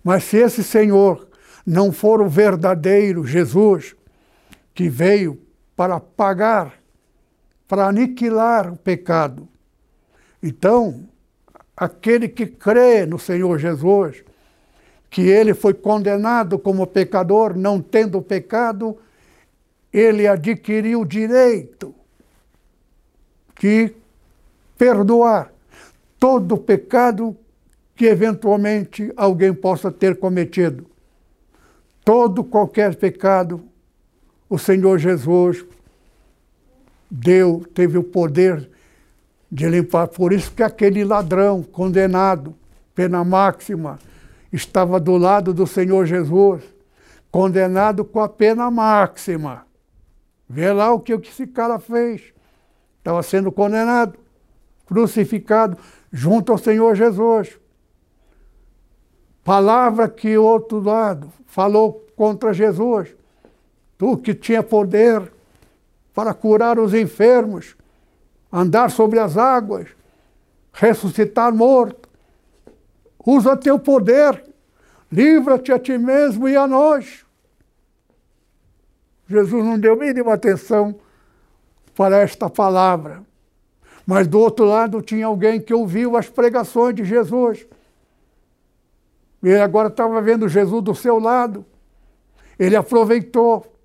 Mas 0.03 0.25
se 0.25 0.37
esse 0.37 0.63
Senhor 0.63 1.27
não 1.65 1.91
for 1.91 2.21
o 2.21 2.29
verdadeiro 2.29 3.25
Jesus, 3.25 3.95
que 4.71 4.87
veio 4.87 5.41
para 5.75 5.99
pagar, 5.99 6.75
para 7.67 7.87
aniquilar 7.87 8.71
o 8.71 8.77
pecado, 8.77 9.49
então 10.43 11.09
aquele 11.75 12.27
que 12.27 12.45
crê 12.45 13.03
no 13.03 13.17
Senhor 13.17 13.57
Jesus, 13.57 14.26
que 15.09 15.21
ele 15.21 15.53
foi 15.53 15.73
condenado 15.73 16.59
como 16.59 16.85
pecador, 16.85 17.55
não 17.55 17.81
tendo 17.81 18.21
pecado, 18.21 18.97
ele 19.91 20.27
adquiriu 20.27 21.01
o 21.01 21.05
direito 21.05 21.93
de 23.59 23.93
perdoar 24.77 25.51
todo 26.19 26.57
pecado 26.57 27.35
que 27.95 28.05
eventualmente 28.05 29.11
alguém 29.15 29.53
possa 29.53 29.91
ter 29.91 30.17
cometido. 30.17 30.85
Todo 32.05 32.43
qualquer 32.43 32.95
pecado, 32.95 33.63
o 34.49 34.57
Senhor 34.57 34.99
Jesus 34.99 35.65
deu, 37.09 37.65
teve 37.73 37.97
o 37.97 38.03
poder 38.03 38.69
de 39.51 39.67
limpar. 39.67 40.07
Por 40.07 40.31
isso 40.31 40.51
que 40.51 40.61
aquele 40.61 41.03
ladrão 41.03 41.63
condenado, 41.63 42.55
pena 42.93 43.23
máxima, 43.23 43.99
estava 44.51 44.99
do 44.99 45.17
lado 45.17 45.53
do 45.53 45.67
Senhor 45.67 46.05
Jesus, 46.05 46.63
condenado 47.31 48.05
com 48.05 48.19
a 48.19 48.29
pena 48.29 48.69
máxima. 48.71 49.65
Vê 50.49 50.71
lá 50.71 50.93
o 50.93 50.99
que 50.99 51.13
esse 51.13 51.45
cara 51.45 51.79
fez. 51.79 52.33
Estava 52.99 53.21
sendo 53.23 53.51
condenado, 53.51 54.17
crucificado 54.85 55.77
junto 56.11 56.51
ao 56.51 56.57
Senhor 56.57 56.95
Jesus. 56.95 57.57
Palavra 59.43 60.09
que 60.09 60.37
o 60.37 60.43
outro 60.43 60.81
lado 60.81 61.31
falou 61.45 62.05
contra 62.15 62.53
Jesus. 62.53 63.15
Tu 63.97 64.17
que 64.17 64.33
tinha 64.33 64.61
poder 64.61 65.31
para 66.13 66.33
curar 66.33 66.79
os 66.79 66.93
enfermos, 66.93 67.75
andar 68.51 68.91
sobre 68.91 69.19
as 69.19 69.37
águas, 69.37 69.87
ressuscitar 70.73 71.53
morto. 71.53 72.06
Usa 73.29 73.57
teu 73.57 73.77
poder, 73.77 74.41
livra-te 75.11 75.73
a 75.73 75.77
ti 75.77 75.97
mesmo 75.97 76.47
e 76.47 76.55
a 76.55 76.65
nós. 76.65 77.25
Jesus 79.27 79.65
não 79.65 79.77
deu 79.77 79.97
mínima 79.97 80.33
atenção 80.33 80.97
para 81.93 82.19
esta 82.19 82.49
palavra. 82.49 83.21
Mas 84.05 84.27
do 84.27 84.39
outro 84.39 84.63
lado 84.63 85.01
tinha 85.01 85.25
alguém 85.25 85.59
que 85.59 85.73
ouviu 85.73 86.15
as 86.15 86.29
pregações 86.29 86.95
de 86.95 87.03
Jesus. 87.03 87.67
Ele 89.43 89.59
agora 89.59 89.89
estava 89.89 90.21
vendo 90.21 90.47
Jesus 90.47 90.81
do 90.81 90.95
seu 90.95 91.19
lado. 91.19 91.65
Ele 92.57 92.77
aproveitou. 92.77 93.75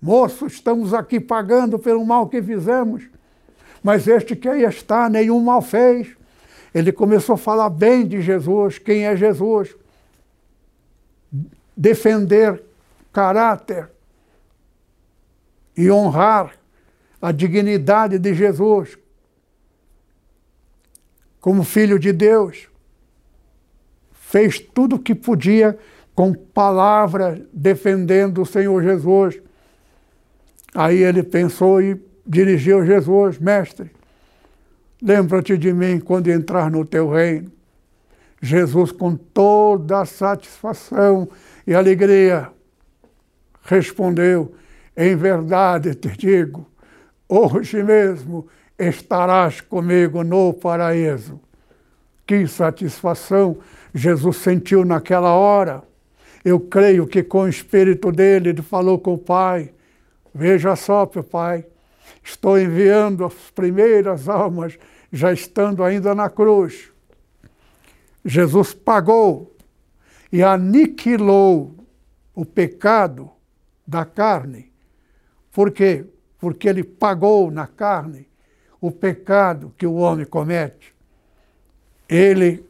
Moço, 0.00 0.44
estamos 0.44 0.92
aqui 0.92 1.20
pagando 1.20 1.78
pelo 1.78 2.04
mal 2.04 2.28
que 2.28 2.42
fizemos. 2.42 3.08
Mas 3.80 4.08
este 4.08 4.34
que 4.34 4.48
aí 4.48 4.64
está, 4.64 5.08
nenhum 5.08 5.38
mal 5.38 5.62
fez. 5.62 6.16
Ele 6.74 6.90
começou 6.90 7.34
a 7.34 7.38
falar 7.38 7.68
bem 7.68 8.06
de 8.06 8.22
Jesus, 8.22 8.78
quem 8.78 9.06
é 9.06 9.16
Jesus. 9.16 9.74
Defender 11.76 12.62
caráter 13.12 13.90
e 15.76 15.90
honrar 15.90 16.54
a 17.20 17.30
dignidade 17.30 18.18
de 18.18 18.34
Jesus 18.34 18.98
como 21.40 21.64
filho 21.64 21.98
de 21.98 22.12
Deus. 22.12 22.68
Fez 24.12 24.58
tudo 24.58 24.96
o 24.96 24.98
que 24.98 25.14
podia 25.14 25.78
com 26.14 26.32
palavras 26.32 27.40
defendendo 27.52 28.42
o 28.42 28.46
Senhor 28.46 28.82
Jesus. 28.82 29.40
Aí 30.74 31.02
ele 31.02 31.22
pensou 31.22 31.82
e 31.82 32.00
dirigiu 32.26 32.86
Jesus, 32.86 33.38
mestre, 33.38 33.90
lembra-te 35.02 35.58
de 35.58 35.72
mim 35.72 35.98
quando 35.98 36.28
entrar 36.28 36.70
no 36.70 36.84
teu 36.84 37.10
reino. 37.10 37.50
Jesus, 38.40 38.92
com 38.92 39.16
toda 39.16 40.00
a 40.00 40.06
satisfação 40.06 41.28
e 41.66 41.74
alegria, 41.74 42.48
respondeu: 43.62 44.54
Em 44.96 45.14
verdade 45.16 45.94
te 45.94 46.16
digo, 46.16 46.66
hoje 47.28 47.82
mesmo 47.82 48.48
estarás 48.78 49.60
comigo 49.60 50.24
no 50.24 50.52
paraíso. 50.52 51.40
Que 52.26 52.46
satisfação 52.46 53.58
Jesus 53.94 54.36
sentiu 54.38 54.84
naquela 54.84 55.34
hora. 55.34 55.82
Eu 56.44 56.58
creio 56.58 57.06
que 57.06 57.22
com 57.22 57.42
o 57.42 57.48
espírito 57.48 58.10
dele 58.10 58.50
ele 58.50 58.62
falou 58.62 58.98
com 58.98 59.14
o 59.14 59.18
Pai: 59.18 59.72
Veja 60.34 60.74
só, 60.74 61.08
meu 61.14 61.22
Pai, 61.22 61.64
estou 62.22 62.58
enviando 62.58 63.24
as 63.24 63.34
primeiras 63.54 64.28
almas, 64.28 64.76
já 65.12 65.32
estando 65.32 65.84
ainda 65.84 66.14
na 66.14 66.30
cruz. 66.30 66.90
Jesus 68.24 68.72
pagou 68.72 69.54
e 70.32 70.42
aniquilou 70.42 71.74
o 72.34 72.44
pecado 72.44 73.30
da 73.86 74.04
carne. 74.04 74.72
Por 75.52 75.70
quê? 75.70 76.06
Porque 76.38 76.68
ele 76.68 76.82
pagou 76.82 77.50
na 77.50 77.66
carne 77.66 78.26
o 78.80 78.90
pecado 78.90 79.72
que 79.76 79.86
o 79.86 79.94
homem 79.94 80.24
comete. 80.24 80.94
Ele, 82.08 82.64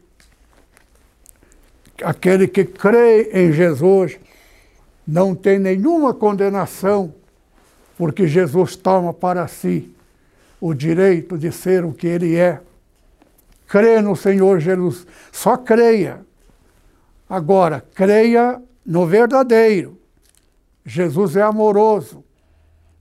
aquele 2.02 2.48
que 2.48 2.64
crê 2.64 3.30
em 3.32 3.52
Jesus, 3.52 4.18
não 5.06 5.34
tem 5.34 5.58
nenhuma 5.58 6.12
condenação 6.12 7.14
porque 7.96 8.26
Jesus 8.26 8.74
toma 8.74 9.12
para 9.12 9.46
si 9.46 9.94
o 10.62 10.72
direito 10.72 11.36
de 11.36 11.50
ser 11.50 11.84
o 11.84 11.92
que 11.92 12.06
ele 12.06 12.36
é. 12.36 12.60
Crê 13.66 14.00
no 14.00 14.14
Senhor 14.14 14.60
Jesus, 14.60 15.04
só 15.32 15.56
creia. 15.56 16.24
Agora, 17.28 17.84
creia 17.92 18.62
no 18.86 19.04
verdadeiro. 19.04 19.98
Jesus 20.86 21.34
é 21.34 21.42
amoroso. 21.42 22.22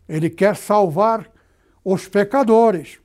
Ele 0.09 0.27
quer 0.27 0.55
salvar 0.55 1.29
os 1.85 2.07
pecadores. 2.07 2.99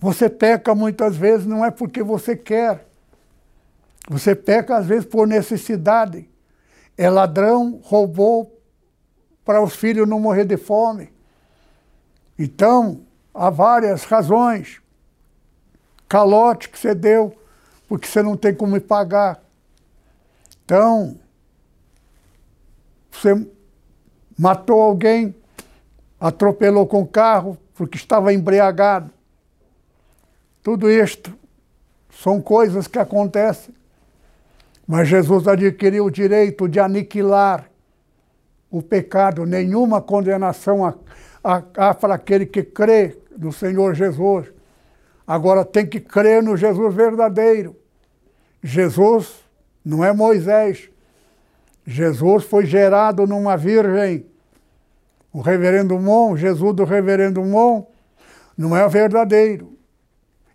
Você 0.00 0.28
peca 0.28 0.74
muitas 0.74 1.16
vezes 1.16 1.46
não 1.46 1.64
é 1.64 1.70
porque 1.70 2.02
você 2.02 2.36
quer. 2.36 2.84
Você 4.08 4.34
peca 4.34 4.76
às 4.76 4.86
vezes 4.86 5.04
por 5.04 5.28
necessidade. 5.28 6.28
É 6.98 7.08
ladrão, 7.08 7.78
roubou 7.80 8.60
para 9.44 9.62
os 9.62 9.76
filhos 9.76 10.08
não 10.08 10.18
morrer 10.18 10.44
de 10.44 10.56
fome. 10.56 11.13
Então, 12.38 13.02
há 13.32 13.50
várias 13.50 14.04
razões. 14.04 14.80
Calote 16.08 16.68
que 16.68 16.78
você 16.78 16.94
deu, 16.94 17.36
porque 17.88 18.06
você 18.06 18.22
não 18.22 18.36
tem 18.36 18.54
como 18.54 18.80
pagar. 18.80 19.42
Então, 20.64 21.18
você 23.10 23.46
matou 24.38 24.80
alguém, 24.80 25.34
atropelou 26.18 26.86
com 26.86 27.02
o 27.02 27.06
carro, 27.06 27.56
porque 27.74 27.96
estava 27.96 28.32
embriagado. 28.32 29.10
Tudo 30.62 30.90
isto 30.90 31.36
são 32.10 32.40
coisas 32.40 32.86
que 32.86 32.98
acontecem. 32.98 33.74
Mas 34.86 35.08
Jesus 35.08 35.46
adquiriu 35.48 36.06
o 36.06 36.10
direito 36.10 36.68
de 36.68 36.78
aniquilar 36.78 37.70
o 38.70 38.82
pecado, 38.82 39.46
nenhuma 39.46 40.00
condenação 40.00 40.84
há 41.44 41.94
para 41.94 42.14
aquele 42.14 42.46
que 42.46 42.62
crê 42.62 43.18
no 43.36 43.52
Senhor 43.52 43.94
Jesus. 43.94 44.46
Agora 45.26 45.64
tem 45.64 45.86
que 45.86 46.00
crer 46.00 46.42
no 46.42 46.56
Jesus 46.56 46.94
verdadeiro. 46.94 47.76
Jesus 48.62 49.44
não 49.84 50.02
é 50.02 50.12
Moisés. 50.12 50.88
Jesus 51.86 52.44
foi 52.44 52.64
gerado 52.64 53.26
numa 53.26 53.56
virgem. 53.56 54.26
O 55.30 55.40
reverendo 55.40 55.98
Mon, 55.98 56.36
Jesus 56.36 56.74
do 56.74 56.84
reverendo 56.84 57.44
Mon, 57.44 57.86
não 58.56 58.74
é 58.74 58.88
verdadeiro. 58.88 59.76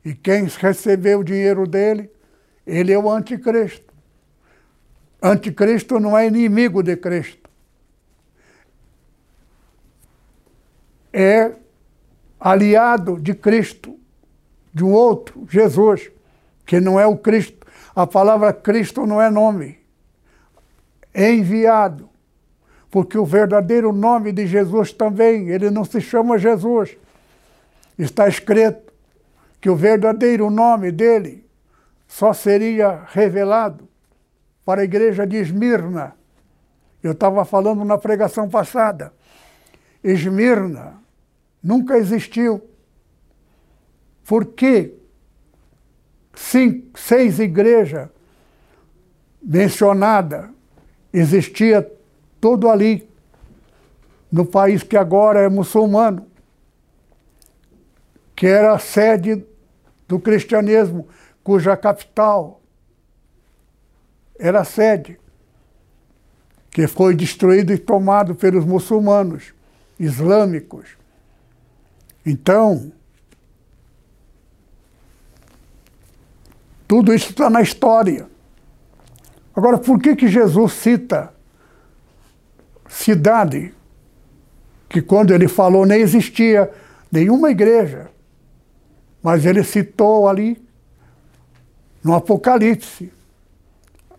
E 0.04 0.16
quem 0.16 0.46
recebeu 0.46 1.20
o 1.20 1.24
dinheiro 1.24 1.68
dele, 1.68 2.10
ele 2.66 2.92
é 2.92 2.98
o 2.98 3.12
anticristo. 3.12 3.94
Anticristo 5.22 6.00
não 6.00 6.18
é 6.18 6.26
inimigo 6.26 6.82
de 6.82 6.96
Cristo. 6.96 7.39
É 11.12 11.52
aliado 12.40 13.20
de 13.20 13.34
Cristo, 13.34 13.98
de 14.74 14.84
um 14.84 14.92
outro, 14.92 15.46
Jesus, 15.50 16.12
que 16.66 16.80
não 16.80 17.00
é 17.00 17.06
o 17.06 17.18
Cristo. 17.18 17.66
A 17.96 18.06
palavra 18.08 18.54
Cristo 18.54 19.06
não 19.06 19.22
é 19.22 19.30
nome, 19.30 19.80
é 21.14 21.34
enviado. 21.34 22.10
Porque 22.92 23.18
o 23.18 23.26
verdadeiro 23.26 23.92
nome 23.92 24.32
de 24.32 24.48
Jesus 24.48 24.92
também, 24.92 25.50
ele 25.50 25.70
não 25.70 25.86
se 25.86 26.02
chama 26.02 26.40
Jesus. 26.40 26.98
Está 27.98 28.28
escrito 28.28 28.92
que 29.62 29.70
o 29.70 29.76
verdadeiro 29.76 30.50
nome 30.50 30.92
dele 30.92 31.46
só 32.08 32.34
seria 32.34 33.04
revelado 33.08 33.88
para 34.66 34.82
a 34.82 34.84
igreja 34.84 35.28
de 35.28 35.38
Esmirna. 35.38 36.16
Eu 37.04 37.12
estava 37.12 37.46
falando 37.46 37.86
na 37.86 37.98
pregação 37.98 38.50
passada. 38.50 39.14
Esmirna 40.04 41.02
nunca 41.62 41.98
existiu. 41.98 42.62
Por 44.26 44.54
cinco, 46.36 47.00
seis 47.00 47.40
igrejas 47.40 48.10
mencionadas, 49.42 50.50
existia 51.12 51.90
tudo 52.40 52.70
ali, 52.70 53.10
no 54.32 54.46
país 54.46 54.84
que 54.84 54.96
agora 54.96 55.42
é 55.42 55.50
muçulmano, 55.50 56.28
que 58.36 58.46
era 58.46 58.74
a 58.74 58.80
sede 58.80 59.44
do 60.08 60.20
cristianismo, 60.20 61.08
cuja 61.44 61.76
capital 61.76 62.62
era 64.38 64.62
a 64.62 64.64
sede, 64.64 65.20
que 66.70 66.88
foi 66.88 67.16
destruído 67.16 67.74
e 67.74 67.78
tomado 67.78 68.36
pelos 68.36 68.64
muçulmanos 68.64 69.54
islâmicos. 70.00 70.98
Então, 72.26 72.92
tudo 76.88 77.14
isso 77.14 77.32
está 77.32 77.50
na 77.50 77.62
história. 77.62 78.28
Agora, 79.56 79.78
por 79.78 80.00
que, 80.00 80.16
que 80.16 80.28
Jesus 80.28 80.74
cita 80.74 81.34
cidade 82.88 83.74
que, 84.88 85.02
quando 85.02 85.34
ele 85.34 85.48
falou, 85.48 85.86
nem 85.86 86.02
existia 86.02 86.72
nenhuma 87.12 87.52
igreja, 87.52 88.10
mas 89.22 89.46
ele 89.46 89.64
citou 89.64 90.28
ali 90.28 90.60
no 92.04 92.16
Apocalipse 92.16 93.12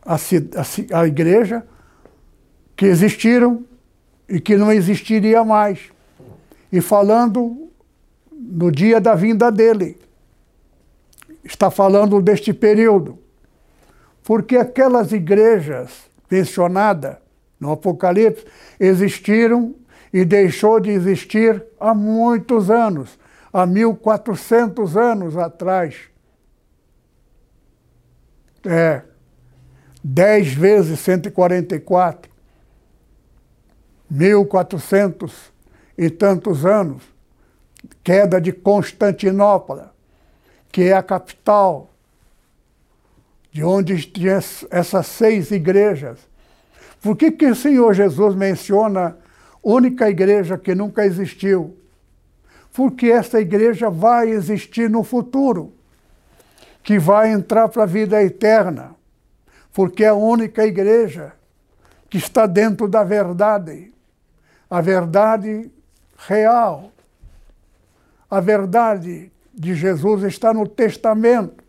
a, 0.04 0.14
a, 0.14 1.00
a 1.00 1.06
igreja 1.06 1.66
que 2.76 2.86
existiram 2.86 3.64
e 4.30 4.40
que 4.40 4.56
não 4.56 4.72
existiria 4.72 5.44
mais. 5.44 5.90
E 6.72 6.80
falando 6.80 7.68
no 8.30 8.70
dia 8.70 9.00
da 9.00 9.14
vinda 9.14 9.50
dele. 9.50 9.98
Está 11.44 11.70
falando 11.70 12.22
deste 12.22 12.54
período. 12.54 13.18
Porque 14.22 14.56
aquelas 14.56 15.12
igrejas 15.12 16.08
mencionadas 16.30 17.16
no 17.58 17.72
Apocalipse 17.72 18.46
existiram 18.78 19.74
e 20.12 20.24
deixou 20.24 20.80
de 20.80 20.90
existir 20.90 21.62
há 21.78 21.94
muitos 21.94 22.70
anos, 22.70 23.18
há 23.52 23.66
1400 23.66 24.96
anos 24.96 25.36
atrás. 25.36 25.96
É, 28.64 29.02
10 30.02 30.54
vezes 30.54 31.00
144, 31.00 32.29
1400 34.10 35.52
e 35.96 36.10
tantos 36.10 36.66
anos 36.66 37.02
queda 38.02 38.40
de 38.40 38.52
Constantinopla, 38.52 39.94
que 40.72 40.82
é 40.82 40.92
a 40.92 41.02
capital, 41.02 41.90
de 43.52 43.64
onde 43.64 44.02
tinha 44.02 44.38
essas 44.70 45.06
seis 45.06 45.50
igrejas. 45.50 46.18
Por 47.02 47.16
que, 47.16 47.30
que 47.30 47.46
o 47.46 47.54
Senhor 47.54 47.94
Jesus 47.94 48.34
menciona 48.34 49.16
única 49.62 50.08
igreja 50.08 50.56
que 50.56 50.74
nunca 50.74 51.04
existiu? 51.04 51.76
Porque 52.72 53.10
essa 53.10 53.40
igreja 53.40 53.90
vai 53.90 54.30
existir 54.30 54.88
no 54.88 55.02
futuro, 55.02 55.72
que 56.82 56.98
vai 56.98 57.32
entrar 57.32 57.68
para 57.68 57.82
a 57.82 57.86
vida 57.86 58.22
eterna, 58.22 58.94
porque 59.72 60.04
é 60.04 60.08
a 60.08 60.14
única 60.14 60.64
igreja 60.64 61.32
que 62.08 62.18
está 62.18 62.46
dentro 62.46 62.88
da 62.88 63.04
verdade, 63.04 63.92
a 64.70 64.80
verdade 64.80 65.68
real, 66.16 66.92
a 68.30 68.38
verdade 68.38 69.32
de 69.52 69.74
Jesus 69.74 70.22
está 70.22 70.54
no 70.54 70.66
Testamento. 70.66 71.64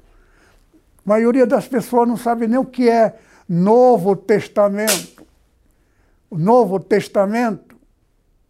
A 1.03 1.09
maioria 1.09 1.47
das 1.47 1.67
pessoas 1.67 2.07
não 2.07 2.15
sabe 2.15 2.47
nem 2.47 2.59
o 2.59 2.65
que 2.65 2.87
é 2.87 3.17
Novo 3.49 4.15
Testamento. 4.15 5.25
O 6.29 6.37
Novo 6.37 6.79
Testamento 6.79 7.75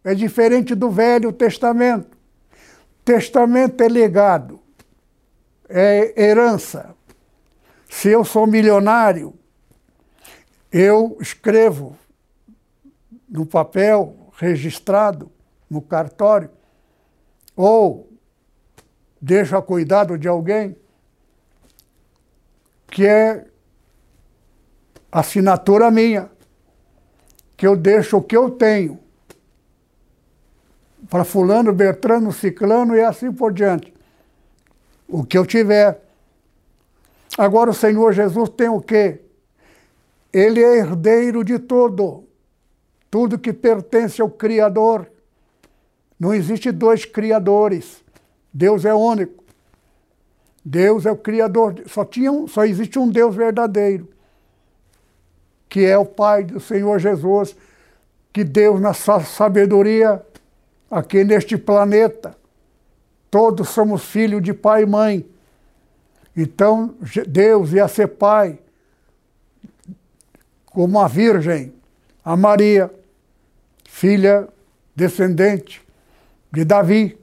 é 0.04 0.14
diferente 0.14 0.74
do 0.74 0.90
Velho 0.90 1.32
Testamento. 1.32 2.18
Testamento 3.02 3.82
é 3.82 3.88
legado, 3.88 4.60
é 5.68 6.22
herança. 6.22 6.94
Se 7.88 8.10
eu 8.10 8.22
sou 8.22 8.46
milionário, 8.46 9.34
eu 10.70 11.16
escrevo 11.20 11.96
no 13.28 13.46
papel 13.46 14.21
registrado 14.42 15.30
no 15.70 15.80
cartório 15.80 16.50
ou 17.54 18.10
deixo 19.20 19.56
a 19.56 19.62
cuidado 19.62 20.18
de 20.18 20.26
alguém, 20.26 20.74
que 22.88 23.06
é 23.06 23.46
assinatura 25.12 25.92
minha, 25.92 26.28
que 27.56 27.64
eu 27.64 27.76
deixo 27.76 28.16
o 28.16 28.22
que 28.22 28.36
eu 28.36 28.50
tenho 28.50 28.98
para 31.08 31.24
fulano, 31.24 31.72
Bertrano, 31.72 32.32
Ciclano 32.32 32.96
e 32.96 33.00
assim 33.00 33.30
por 33.30 33.52
diante. 33.52 33.94
O 35.06 35.24
que 35.24 35.38
eu 35.38 35.46
tiver. 35.46 36.02
Agora 37.38 37.70
o 37.70 37.74
Senhor 37.74 38.12
Jesus 38.12 38.48
tem 38.48 38.68
o 38.68 38.80
quê? 38.80 39.20
Ele 40.32 40.60
é 40.60 40.78
herdeiro 40.78 41.44
de 41.44 41.60
tudo. 41.60 42.31
Tudo 43.12 43.38
que 43.38 43.52
pertence 43.52 44.22
ao 44.22 44.30
Criador. 44.30 45.06
Não 46.18 46.32
existe 46.32 46.72
dois 46.72 47.04
criadores. 47.04 48.02
Deus 48.50 48.86
é 48.86 48.94
único. 48.94 49.44
Deus 50.64 51.04
é 51.04 51.10
o 51.12 51.16
criador. 51.16 51.82
Só, 51.88 52.06
tinha 52.06 52.32
um, 52.32 52.48
só 52.48 52.64
existe 52.64 52.98
um 52.98 53.06
Deus 53.06 53.36
verdadeiro, 53.36 54.08
que 55.68 55.84
é 55.84 55.98
o 55.98 56.06
Pai 56.06 56.42
do 56.42 56.58
Senhor 56.58 56.98
Jesus, 56.98 57.54
que 58.32 58.42
Deus, 58.42 58.80
na 58.80 58.94
sua 58.94 59.22
sabedoria, 59.22 60.24
aqui 60.90 61.22
neste 61.22 61.58
planeta, 61.58 62.34
todos 63.30 63.68
somos 63.68 64.06
filhos 64.06 64.42
de 64.42 64.54
pai 64.54 64.84
e 64.84 64.86
mãe. 64.86 65.26
Então, 66.34 66.94
Deus 67.28 67.74
ia 67.74 67.86
ser 67.88 68.06
pai, 68.08 68.58
como 70.64 70.98
a 70.98 71.06
Virgem, 71.06 71.74
a 72.24 72.34
Maria, 72.38 72.90
filha 73.92 74.48
descendente 74.96 75.82
de 76.50 76.64
Davi. 76.64 77.16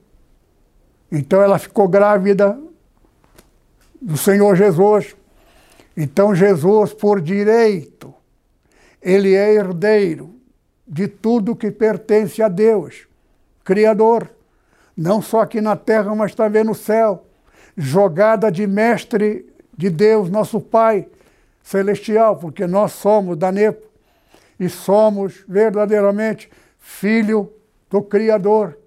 Então 1.12 1.42
ela 1.42 1.58
ficou 1.58 1.88
grávida 1.90 2.58
do 4.00 4.16
Senhor 4.16 4.56
Jesus. 4.56 5.16
Então 5.98 6.34
Jesus, 6.34 6.94
por 6.94 7.20
direito, 7.20 8.14
ele 9.02 9.34
é 9.34 9.52
herdeiro 9.52 10.36
de 10.88 11.08
tudo 11.08 11.56
que 11.56 11.72
pertence 11.72 12.42
a 12.42 12.48
Deus, 12.48 13.08
Criador, 13.64 14.30
não 14.96 15.22
só 15.22 15.42
aqui 15.42 15.60
na 15.60 15.76
terra, 15.76 16.14
mas 16.16 16.36
também 16.36 16.64
no 16.64 16.76
céu, 16.76 17.26
jogada 17.76 18.52
de 18.52 18.66
mestre 18.68 19.46
de 19.76 19.90
Deus, 19.90 20.30
nosso 20.30 20.62
Pai 20.62 21.08
celestial, 21.64 22.38
porque 22.38 22.66
nós 22.68 22.94
somos 22.94 23.36
da 23.38 23.52
NEPO 23.52 23.89
e 24.60 24.68
somos 24.68 25.44
verdadeiramente 25.48 26.52
filho 26.78 27.52
do 27.90 28.02
Criador. 28.02 28.78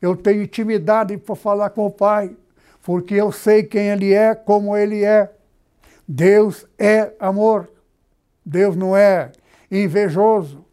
Eu 0.00 0.14
tenho 0.14 0.42
intimidade 0.42 1.16
para 1.16 1.34
falar 1.34 1.70
com 1.70 1.86
o 1.86 1.90
Pai, 1.90 2.36
porque 2.82 3.14
eu 3.14 3.32
sei 3.32 3.62
quem 3.62 3.88
Ele 3.88 4.12
é, 4.12 4.34
como 4.34 4.76
Ele 4.76 5.04
é. 5.04 5.32
Deus 6.06 6.66
é 6.78 7.12
amor. 7.18 7.70
Deus 8.44 8.76
não 8.76 8.96
é 8.96 9.32
invejoso, 9.70 10.64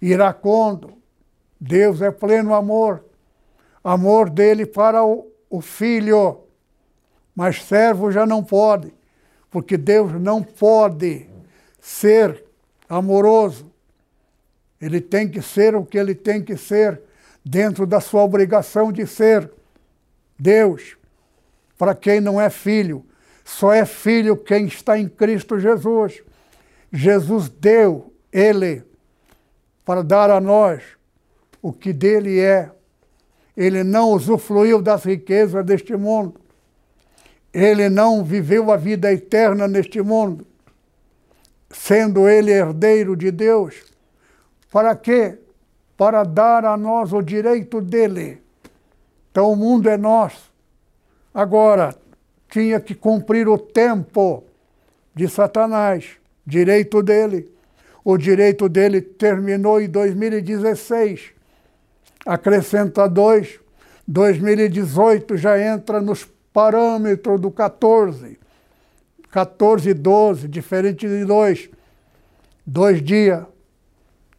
iracundo. 0.00 0.92
Deus 1.58 2.02
é 2.02 2.10
pleno 2.10 2.54
amor. 2.54 3.02
Amor 3.82 4.30
dele 4.30 4.66
para 4.66 5.02
o, 5.02 5.26
o 5.48 5.60
filho. 5.60 6.42
Mas 7.34 7.62
servo 7.64 8.12
já 8.12 8.24
não 8.24 8.44
pode, 8.44 8.94
porque 9.50 9.76
Deus 9.76 10.12
não 10.12 10.42
pode 10.42 11.28
ser 11.80 12.44
amoroso. 12.88 13.70
Ele 14.80 15.00
tem 15.00 15.28
que 15.28 15.40
ser 15.40 15.74
o 15.74 15.84
que 15.84 15.98
ele 15.98 16.14
tem 16.14 16.42
que 16.42 16.56
ser 16.56 17.00
dentro 17.44 17.86
da 17.86 18.00
sua 18.00 18.22
obrigação 18.22 18.92
de 18.92 19.06
ser 19.06 19.50
Deus. 20.38 20.96
Para 21.78 21.94
quem 21.94 22.20
não 22.20 22.40
é 22.40 22.48
filho, 22.50 23.04
só 23.44 23.72
é 23.72 23.84
filho 23.84 24.36
quem 24.36 24.66
está 24.66 24.98
em 24.98 25.08
Cristo 25.08 25.58
Jesus. 25.58 26.22
Jesus 26.92 27.48
deu 27.48 28.12
ele 28.32 28.82
para 29.84 30.02
dar 30.02 30.30
a 30.30 30.40
nós 30.40 30.82
o 31.60 31.72
que 31.72 31.92
dele 31.92 32.40
é. 32.40 32.70
Ele 33.56 33.84
não 33.84 34.10
usufruiu 34.10 34.82
das 34.82 35.04
riquezas 35.04 35.64
deste 35.64 35.96
mundo. 35.96 36.40
Ele 37.52 37.88
não 37.88 38.24
viveu 38.24 38.72
a 38.72 38.76
vida 38.76 39.12
eterna 39.12 39.68
neste 39.68 40.02
mundo, 40.02 40.44
sendo 41.76 42.28
ele 42.28 42.50
herdeiro 42.50 43.16
de 43.16 43.30
Deus. 43.30 43.74
Para 44.70 44.96
quê? 44.96 45.38
para 45.96 46.24
dar 46.24 46.64
a 46.64 46.76
nós 46.76 47.12
o 47.12 47.22
direito 47.22 47.80
dele. 47.80 48.42
Então 49.30 49.52
o 49.52 49.56
mundo 49.56 49.88
é 49.88 49.96
nosso. 49.96 50.52
Agora, 51.32 51.94
tinha 52.48 52.80
que 52.80 52.94
cumprir 52.94 53.48
o 53.48 53.58
tempo 53.58 54.44
de 55.14 55.28
Satanás, 55.28 56.16
direito 56.46 57.02
dele. 57.02 57.50
O 58.04 58.16
direito 58.16 58.68
dele 58.68 59.00
terminou 59.00 59.80
em 59.80 59.88
2016. 59.88 61.32
Acrescenta 62.26 63.08
dois, 63.08 63.58
2018 64.06 65.36
já 65.36 65.58
entra 65.58 66.00
nos 66.00 66.28
parâmetros 66.52 67.40
do 67.40 67.50
14. 67.50 68.38
14 69.34 69.90
e 69.90 69.94
12, 69.94 70.46
diferente 70.46 71.08
de 71.08 71.24
dois. 71.24 71.68
Dois 72.64 73.02
dias. 73.02 73.44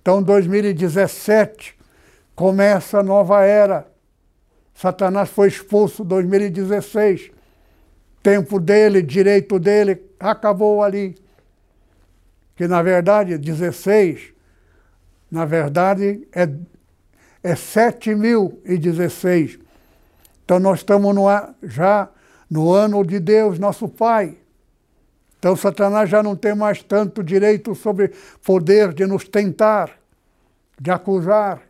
Então, 0.01 0.23
2017 0.23 1.77
começa 2.33 2.99
a 2.99 3.03
nova 3.03 3.43
era. 3.43 3.85
Satanás 4.73 5.29
foi 5.29 5.49
expulso 5.49 6.03
em 6.03 6.05
2016. 6.05 7.29
Tempo 8.23 8.57
dele, 8.57 9.01
direito 9.01 9.59
dele, 9.59 10.01
acabou 10.17 10.81
ali. 10.81 11.17
Que 12.55 12.65
na 12.65 12.81
verdade, 12.81 13.37
16, 13.37 14.31
na 15.29 15.43
verdade, 15.43 16.25
é, 16.33 16.43
é 17.43 17.53
7.016. 17.53 19.59
Então 20.45 20.57
nós 20.57 20.79
estamos 20.79 21.13
no, 21.13 21.25
já 21.63 22.07
no 22.49 22.71
ano 22.71 23.05
de 23.05 23.19
Deus, 23.19 23.59
nosso 23.59 23.89
Pai. 23.89 24.37
Então 25.39 25.55
Satanás 25.55 26.09
já 26.09 26.23
não 26.23 26.35
tem 26.35 26.55
mais 26.55 26.81
tanto 26.81 27.23
direito 27.23 27.75
sobre 27.75 28.11
poder 28.43 28.93
de 28.93 29.05
nos 29.05 29.27
tentar, 29.27 29.91
de 30.79 30.91
acusar. 30.91 31.61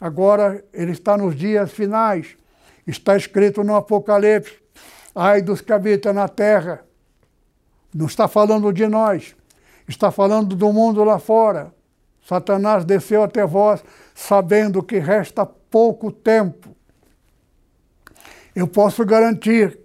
Agora 0.00 0.64
ele 0.72 0.92
está 0.92 1.16
nos 1.16 1.36
dias 1.36 1.70
finais. 1.70 2.36
Está 2.86 3.16
escrito 3.16 3.62
no 3.62 3.76
Apocalipse: 3.76 4.58
ai 5.14 5.42
dos 5.42 5.60
que 5.60 5.72
habitam 5.72 6.12
na 6.12 6.28
terra. 6.28 6.84
Não 7.94 8.06
está 8.06 8.26
falando 8.28 8.72
de 8.72 8.86
nós, 8.86 9.34
está 9.86 10.10
falando 10.10 10.56
do 10.56 10.72
mundo 10.72 11.02
lá 11.04 11.18
fora. 11.18 11.72
Satanás 12.26 12.84
desceu 12.84 13.22
até 13.22 13.44
vós, 13.44 13.82
sabendo 14.14 14.82
que 14.82 14.98
resta 14.98 15.44
pouco 15.44 16.12
tempo. 16.12 16.76
Eu 18.54 18.68
posso 18.68 19.04
garantir 19.04 19.78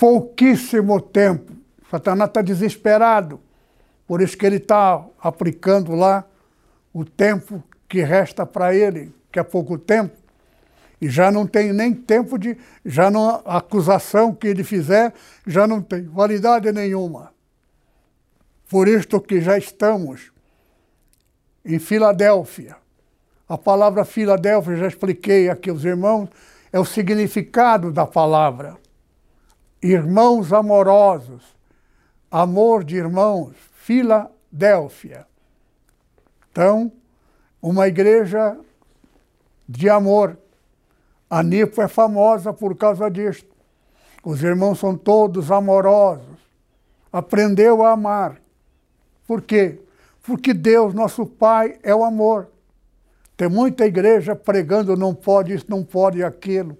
pouquíssimo 0.00 0.98
tempo. 0.98 1.52
Satanás 1.90 2.30
está 2.30 2.40
desesperado, 2.40 3.38
por 4.06 4.22
isso 4.22 4.34
que 4.34 4.46
ele 4.46 4.56
está 4.56 5.04
aplicando 5.20 5.94
lá 5.94 6.24
o 6.90 7.04
tempo 7.04 7.62
que 7.86 8.00
resta 8.00 8.46
para 8.46 8.74
ele, 8.74 9.14
que 9.30 9.38
é 9.38 9.42
pouco 9.42 9.76
tempo, 9.76 10.16
e 11.00 11.08
já 11.10 11.30
não 11.30 11.46
tem 11.46 11.72
nem 11.72 11.92
tempo 11.92 12.38
de. 12.38 12.56
Já 12.84 13.10
não, 13.10 13.42
a 13.44 13.58
acusação 13.58 14.34
que 14.34 14.48
ele 14.48 14.64
fizer 14.64 15.12
já 15.46 15.66
não 15.66 15.82
tem 15.82 16.04
validade 16.04 16.72
nenhuma. 16.72 17.32
Por 18.70 18.88
isto 18.88 19.20
que 19.20 19.40
já 19.40 19.58
estamos 19.58 20.32
em 21.64 21.78
Filadélfia. 21.78 22.76
A 23.46 23.58
palavra 23.58 24.04
Filadélfia, 24.04 24.76
já 24.76 24.86
expliquei 24.86 25.50
aqui 25.50 25.68
aos 25.68 25.84
irmãos, 25.84 26.28
é 26.72 26.78
o 26.78 26.84
significado 26.84 27.92
da 27.92 28.06
palavra. 28.06 28.79
Irmãos 29.82 30.52
amorosos, 30.52 31.56
amor 32.30 32.84
de 32.84 32.96
irmãos, 32.96 33.56
Filadélfia. 33.72 35.26
Então, 36.50 36.92
uma 37.62 37.88
igreja 37.88 38.58
de 39.66 39.88
amor. 39.88 40.36
A 41.30 41.42
Nipo 41.42 41.80
é 41.80 41.88
famosa 41.88 42.52
por 42.52 42.76
causa 42.76 43.08
disso. 43.10 43.46
Os 44.22 44.42
irmãos 44.42 44.78
são 44.78 44.96
todos 44.96 45.50
amorosos. 45.50 46.38
Aprendeu 47.10 47.82
a 47.82 47.92
amar. 47.92 48.40
Por 49.26 49.40
quê? 49.40 49.80
Porque 50.22 50.52
Deus, 50.52 50.92
nosso 50.92 51.24
Pai, 51.24 51.78
é 51.82 51.94
o 51.94 52.04
amor. 52.04 52.48
Tem 53.36 53.48
muita 53.48 53.86
igreja 53.86 54.36
pregando 54.36 54.94
não 54.96 55.14
pode 55.14 55.54
isso, 55.54 55.64
não 55.68 55.82
pode 55.82 56.22
aquilo. 56.22 56.76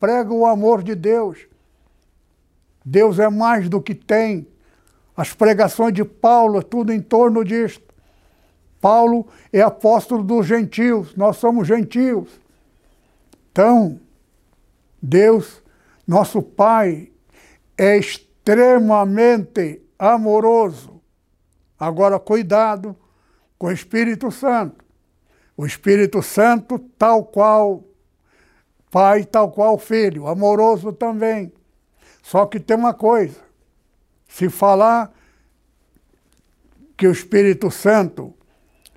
Prega 0.00 0.32
o 0.32 0.46
amor 0.46 0.82
de 0.82 0.94
Deus. 0.94 1.46
Deus 2.84 3.18
é 3.18 3.28
mais 3.28 3.68
do 3.68 3.80
que 3.80 3.94
tem. 3.94 4.46
As 5.16 5.32
pregações 5.32 5.92
de 5.92 6.04
Paulo, 6.04 6.58
é 6.58 6.62
tudo 6.62 6.92
em 6.92 7.00
torno 7.00 7.44
disto. 7.44 7.92
Paulo 8.80 9.28
é 9.52 9.60
apóstolo 9.60 10.24
dos 10.24 10.46
gentios, 10.46 11.14
nós 11.14 11.36
somos 11.36 11.68
gentios. 11.68 12.28
Então, 13.52 14.00
Deus, 15.00 15.62
nosso 16.06 16.42
Pai, 16.42 17.10
é 17.78 17.96
extremamente 17.96 19.82
amoroso. 19.98 21.00
Agora, 21.78 22.18
cuidado 22.18 22.96
com 23.58 23.68
o 23.68 23.72
Espírito 23.72 24.30
Santo. 24.32 24.84
O 25.56 25.64
Espírito 25.64 26.22
Santo, 26.22 26.78
tal 26.98 27.24
qual 27.24 27.84
Pai, 28.90 29.24
tal 29.24 29.50
qual 29.52 29.78
Filho, 29.78 30.26
amoroso 30.26 30.92
também. 30.92 31.52
Só 32.22 32.46
que 32.46 32.60
tem 32.60 32.76
uma 32.76 32.94
coisa: 32.94 33.38
se 34.28 34.48
falar 34.48 35.12
que 36.96 37.06
o 37.06 37.12
Espírito 37.12 37.70
Santo 37.70 38.32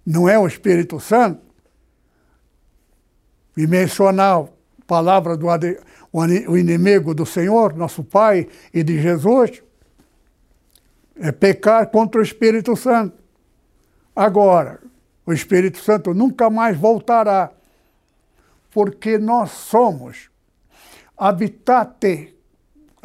não 0.06 0.30
é 0.30 0.38
o 0.38 0.46
Espírito 0.46 1.00
Santo, 1.00 1.42
e 3.58 3.66
mencionar 3.66 4.42
a 4.42 4.48
palavra 4.86 5.36
do 5.36 5.48
o 6.48 6.58
inimigo 6.58 7.14
do 7.14 7.26
Senhor, 7.26 7.76
nosso 7.76 8.04
Pai 8.04 8.48
e 8.74 8.84
de 8.84 9.02
Jesus, 9.02 9.64
é 11.16 11.32
pecar 11.32 11.88
contra 11.88 12.22
o 12.22 12.24
Espírito 12.24 12.76
Santo. 12.76 13.18
Agora, 14.16 14.80
o 15.26 15.34
Espírito 15.34 15.80
Santo 15.80 16.14
nunca 16.14 16.50
mais 16.50 16.78
voltará, 16.78 17.52
porque 18.72 19.18
nós 19.18 19.52
somos 19.52 20.30
habitate, 21.18 22.35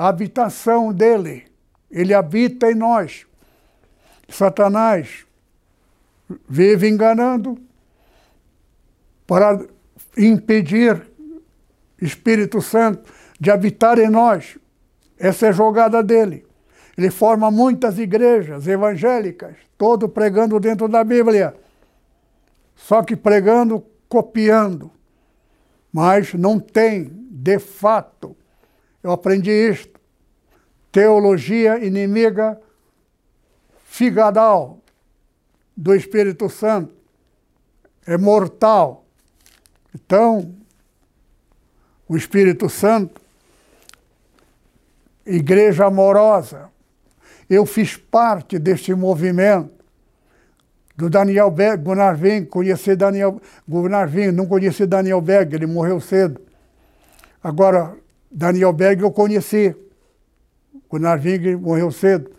a 0.00 0.08
habitação 0.08 0.94
dele. 0.94 1.44
Ele 1.90 2.14
habita 2.14 2.72
em 2.72 2.74
nós. 2.74 3.26
Satanás 4.30 5.26
vive 6.48 6.88
enganando 6.88 7.58
para 9.26 9.62
impedir 10.16 11.06
Espírito 12.00 12.62
Santo 12.62 13.12
de 13.38 13.50
habitar 13.50 13.98
em 13.98 14.08
nós. 14.08 14.56
Essa 15.18 15.44
é 15.44 15.48
a 15.50 15.52
jogada 15.52 16.02
dele. 16.02 16.46
Ele 16.96 17.10
forma 17.10 17.50
muitas 17.50 17.98
igrejas 17.98 18.66
evangélicas, 18.66 19.54
todo 19.76 20.08
pregando 20.08 20.58
dentro 20.58 20.88
da 20.88 21.04
Bíblia. 21.04 21.54
Só 22.74 23.02
que 23.02 23.14
pregando, 23.14 23.84
copiando. 24.08 24.90
Mas 25.92 26.32
não 26.32 26.58
tem, 26.58 27.04
de 27.30 27.58
fato. 27.58 28.34
Eu 29.02 29.12
aprendi 29.12 29.50
isto. 29.50 29.89
Teologia 30.92 31.84
inimiga 31.84 32.60
figadal 33.84 34.78
do 35.76 35.94
Espírito 35.94 36.48
Santo. 36.48 36.94
É 38.06 38.16
mortal. 38.18 39.04
Então, 39.94 40.54
o 42.08 42.16
Espírito 42.16 42.68
Santo, 42.68 43.20
igreja 45.24 45.86
amorosa, 45.86 46.70
eu 47.48 47.64
fiz 47.66 47.96
parte 47.96 48.58
deste 48.58 48.94
movimento 48.94 49.80
do 50.96 51.08
Daniel 51.08 51.50
Berg, 51.50 51.82
Gunnar 51.82 52.16
Ving, 52.16 52.44
conheci 52.44 52.94
Daniel 52.94 53.40
Gunnar 53.66 54.10
não 54.32 54.46
conheci 54.46 54.86
Daniel 54.86 55.20
Berg, 55.20 55.54
ele 55.54 55.66
morreu 55.66 56.00
cedo. 56.00 56.40
Agora, 57.42 57.96
Daniel 58.30 58.72
Berg 58.72 59.02
eu 59.02 59.10
conheci. 59.10 59.74
Gunnar 60.90 61.18
Ving 61.18 61.56
morreu 61.56 61.90
cedo. 61.90 62.30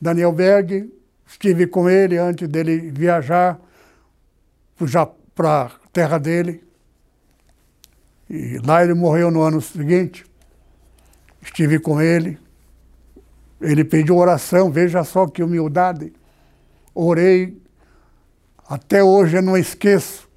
Daniel 0.00 0.32
Berg 0.32 0.92
Estive 1.26 1.66
com 1.66 1.88
ele 1.88 2.18
antes 2.18 2.46
dele 2.48 2.90
viajar 2.90 3.58
para 5.34 5.62
a 5.62 5.70
terra 5.92 6.18
dele. 6.18 6.62
E 8.28 8.58
lá 8.64 8.82
ele 8.84 8.94
morreu 8.94 9.30
no 9.30 9.42
ano 9.42 9.60
seguinte. 9.60 10.24
Estive 11.42 11.78
com 11.78 12.00
ele. 12.00 12.38
Ele 13.60 13.84
pediu 13.84 14.16
oração, 14.16 14.70
veja 14.70 15.02
só 15.04 15.26
que 15.26 15.42
humildade. 15.42 16.12
Orei. 16.94 17.60
Até 18.68 19.02
hoje 19.02 19.36
eu 19.36 19.42
não 19.42 19.56
esqueço 19.56 20.28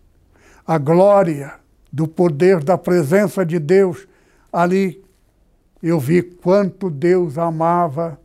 a 0.66 0.78
glória 0.78 1.54
do 1.92 2.08
poder 2.08 2.64
da 2.64 2.78
presença 2.78 3.46
de 3.46 3.60
Deus 3.60 4.08
ali. 4.52 5.04
Eu 5.88 6.02
vi 6.02 6.22
quanto 6.22 6.90
Deus 6.90 7.38
amava 7.38 8.20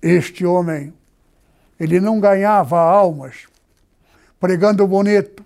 este 0.00 0.46
homem. 0.46 0.94
Ele 1.78 2.00
não 2.00 2.18
ganhava 2.18 2.80
almas 2.80 3.46
pregando 4.40 4.86
bonito 4.86 5.44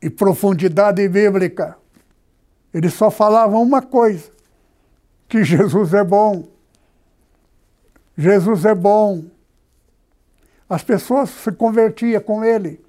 e 0.00 0.08
profundidade 0.08 1.06
bíblica. 1.06 1.76
Ele 2.72 2.88
só 2.88 3.10
falava 3.10 3.58
uma 3.58 3.82
coisa: 3.82 4.30
que 5.28 5.44
Jesus 5.44 5.92
é 5.92 6.02
bom. 6.02 6.48
Jesus 8.16 8.64
é 8.64 8.74
bom. 8.74 9.24
As 10.66 10.82
pessoas 10.82 11.28
se 11.28 11.52
convertiam 11.52 12.22
com 12.22 12.42
ele, 12.42 12.82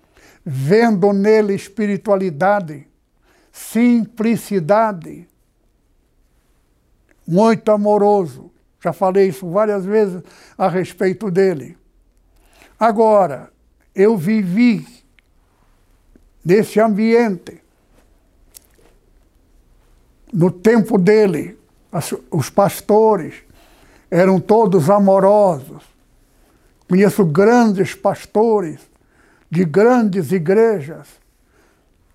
vendo 0.45 1.11
nele 1.11 1.55
espiritualidade, 1.55 2.87
simplicidade, 3.51 5.27
muito 7.31 7.71
amoroso. 7.71 8.51
Já 8.83 8.91
falei 8.91 9.29
isso 9.29 9.49
várias 9.49 9.85
vezes 9.85 10.21
a 10.57 10.67
respeito 10.67 11.31
dele. 11.31 11.77
Agora, 12.77 13.49
eu 13.95 14.17
vivi 14.17 14.85
nesse 16.43 16.77
ambiente, 16.77 17.61
no 20.33 20.51
tempo 20.51 20.97
dele, 20.97 21.57
as, 21.89 22.13
os 22.29 22.49
pastores 22.49 23.35
eram 24.09 24.37
todos 24.37 24.89
amorosos. 24.89 25.83
Conheço 26.89 27.23
grandes 27.23 27.95
pastores 27.95 28.81
de 29.49 29.63
grandes 29.63 30.33
igrejas 30.33 31.07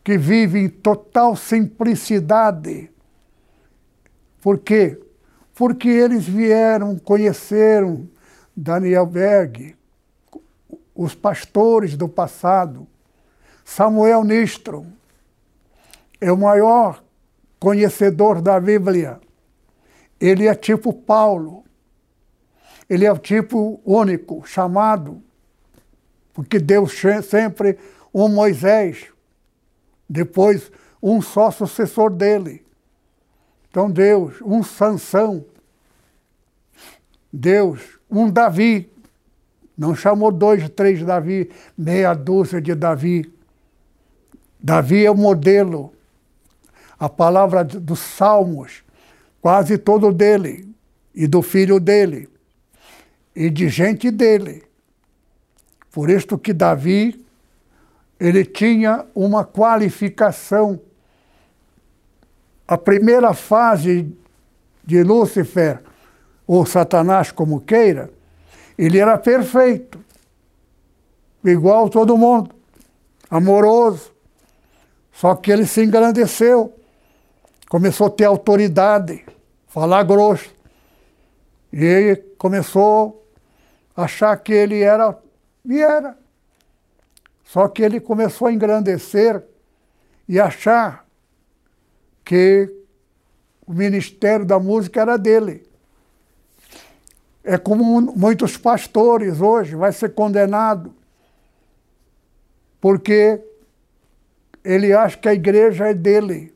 que 0.04 0.18
vivem 0.18 0.66
em 0.66 0.68
total 0.68 1.34
simplicidade. 1.36 2.90
Por 4.42 4.58
quê? 4.58 5.00
Porque 5.56 5.88
eles 5.88 6.28
vieram, 6.28 6.98
conheceram 6.98 8.06
Daniel 8.54 9.06
Berg, 9.06 9.74
os 10.94 11.14
pastores 11.14 11.96
do 11.96 12.06
passado. 12.06 12.86
Samuel 13.64 14.22
Nistro 14.22 14.86
é 16.20 16.30
o 16.30 16.36
maior 16.36 17.02
conhecedor 17.58 18.42
da 18.42 18.60
Bíblia. 18.60 19.18
Ele 20.20 20.46
é 20.46 20.54
tipo 20.54 20.92
Paulo. 20.92 21.64
Ele 22.86 23.06
é 23.06 23.12
o 23.12 23.18
tipo 23.18 23.80
único, 23.82 24.46
chamado, 24.46 25.22
porque 26.34 26.58
Deus 26.58 26.92
sempre 27.24 27.78
um 28.12 28.28
Moisés, 28.28 29.06
depois 30.06 30.70
um 31.02 31.22
só 31.22 31.50
sucessor 31.50 32.10
dele. 32.10 32.65
Então 33.76 33.90
Deus, 33.90 34.40
um 34.40 34.62
Sansão, 34.62 35.44
Deus, 37.30 37.98
um 38.10 38.30
Davi, 38.30 38.90
não 39.76 39.94
chamou 39.94 40.32
dois, 40.32 40.66
três 40.70 41.04
Davi, 41.04 41.50
meia 41.76 42.14
dúzia 42.14 42.58
de 42.58 42.74
Davi. 42.74 43.30
Davi 44.58 45.04
é 45.04 45.10
o 45.10 45.14
modelo. 45.14 45.92
A 46.98 47.06
palavra 47.06 47.62
dos 47.62 47.98
Salmos, 47.98 48.82
quase 49.42 49.76
todo 49.76 50.10
dele, 50.10 50.74
e 51.14 51.26
do 51.26 51.42
filho 51.42 51.78
dele, 51.78 52.30
e 53.34 53.50
de 53.50 53.68
gente 53.68 54.10
dele. 54.10 54.62
Por 55.90 56.08
isto 56.08 56.38
que 56.38 56.54
Davi, 56.54 57.22
ele 58.18 58.42
tinha 58.42 59.04
uma 59.14 59.44
qualificação. 59.44 60.80
A 62.66 62.76
primeira 62.76 63.32
fase 63.32 64.12
de 64.84 65.02
Lúcifer, 65.02 65.80
ou 66.46 66.66
Satanás, 66.66 67.30
como 67.30 67.60
queira, 67.60 68.10
ele 68.78 68.98
era 68.98 69.16
perfeito, 69.18 70.04
igual 71.44 71.88
todo 71.88 72.16
mundo, 72.16 72.54
amoroso. 73.30 74.12
Só 75.12 75.34
que 75.34 75.50
ele 75.50 75.66
se 75.66 75.82
engrandeceu, 75.82 76.74
começou 77.68 78.08
a 78.08 78.10
ter 78.10 78.24
autoridade, 78.24 79.24
falar 79.66 80.02
grosso. 80.02 80.54
E 81.72 81.84
ele 81.84 82.16
começou 82.36 83.26
a 83.96 84.04
achar 84.04 84.36
que 84.36 84.52
ele 84.52 84.82
era, 84.82 85.18
e 85.64 85.80
era. 85.80 86.18
Só 87.44 87.68
que 87.68 87.82
ele 87.82 88.00
começou 88.00 88.48
a 88.48 88.52
engrandecer 88.52 89.42
e 90.28 90.38
achar 90.38 91.05
que 92.26 92.68
o 93.64 93.72
ministério 93.72 94.44
da 94.44 94.58
música 94.58 95.00
era 95.00 95.16
dele. 95.16 95.64
É 97.44 97.56
como 97.56 98.00
muitos 98.00 98.56
pastores 98.56 99.40
hoje, 99.40 99.76
vai 99.76 99.92
ser 99.92 100.12
condenado, 100.12 100.92
porque 102.80 103.40
ele 104.64 104.92
acha 104.92 105.16
que 105.16 105.28
a 105.28 105.34
igreja 105.34 105.86
é 105.86 105.94
dele. 105.94 106.52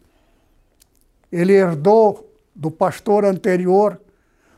Ele 1.30 1.52
herdou 1.52 2.28
do 2.52 2.68
pastor 2.68 3.24
anterior, 3.24 4.00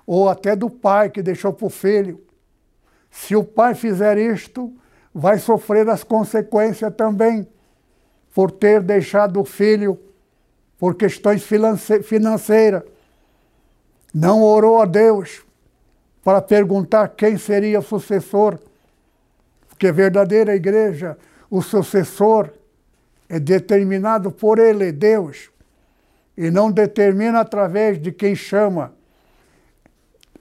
ou 0.06 0.30
até 0.30 0.56
do 0.56 0.70
pai 0.70 1.10
que 1.10 1.22
deixou 1.22 1.52
para 1.52 1.66
o 1.66 1.70
filho. 1.70 2.24
Se 3.10 3.36
o 3.36 3.44
pai 3.44 3.74
fizer 3.74 4.16
isto, 4.16 4.72
vai 5.14 5.38
sofrer 5.38 5.86
as 5.90 6.02
consequências 6.02 6.94
também, 6.96 7.46
por 8.34 8.50
ter 8.50 8.80
deixado 8.80 9.38
o 9.38 9.44
filho 9.44 10.00
por 10.82 10.96
questões 10.96 11.44
financeiras. 12.02 12.82
Não 14.12 14.42
orou 14.42 14.82
a 14.82 14.84
Deus 14.84 15.44
para 16.24 16.42
perguntar 16.42 17.06
quem 17.10 17.38
seria 17.38 17.78
o 17.78 17.82
sucessor, 17.84 18.58
porque 19.68 19.86
a 19.86 19.92
verdadeira 19.92 20.56
igreja, 20.56 21.16
o 21.48 21.62
sucessor, 21.62 22.50
é 23.28 23.38
determinado 23.38 24.32
por 24.32 24.58
ele, 24.58 24.90
Deus, 24.90 25.50
e 26.36 26.50
não 26.50 26.72
determina 26.72 27.38
através 27.38 28.02
de 28.02 28.10
quem 28.10 28.34
chama. 28.34 28.92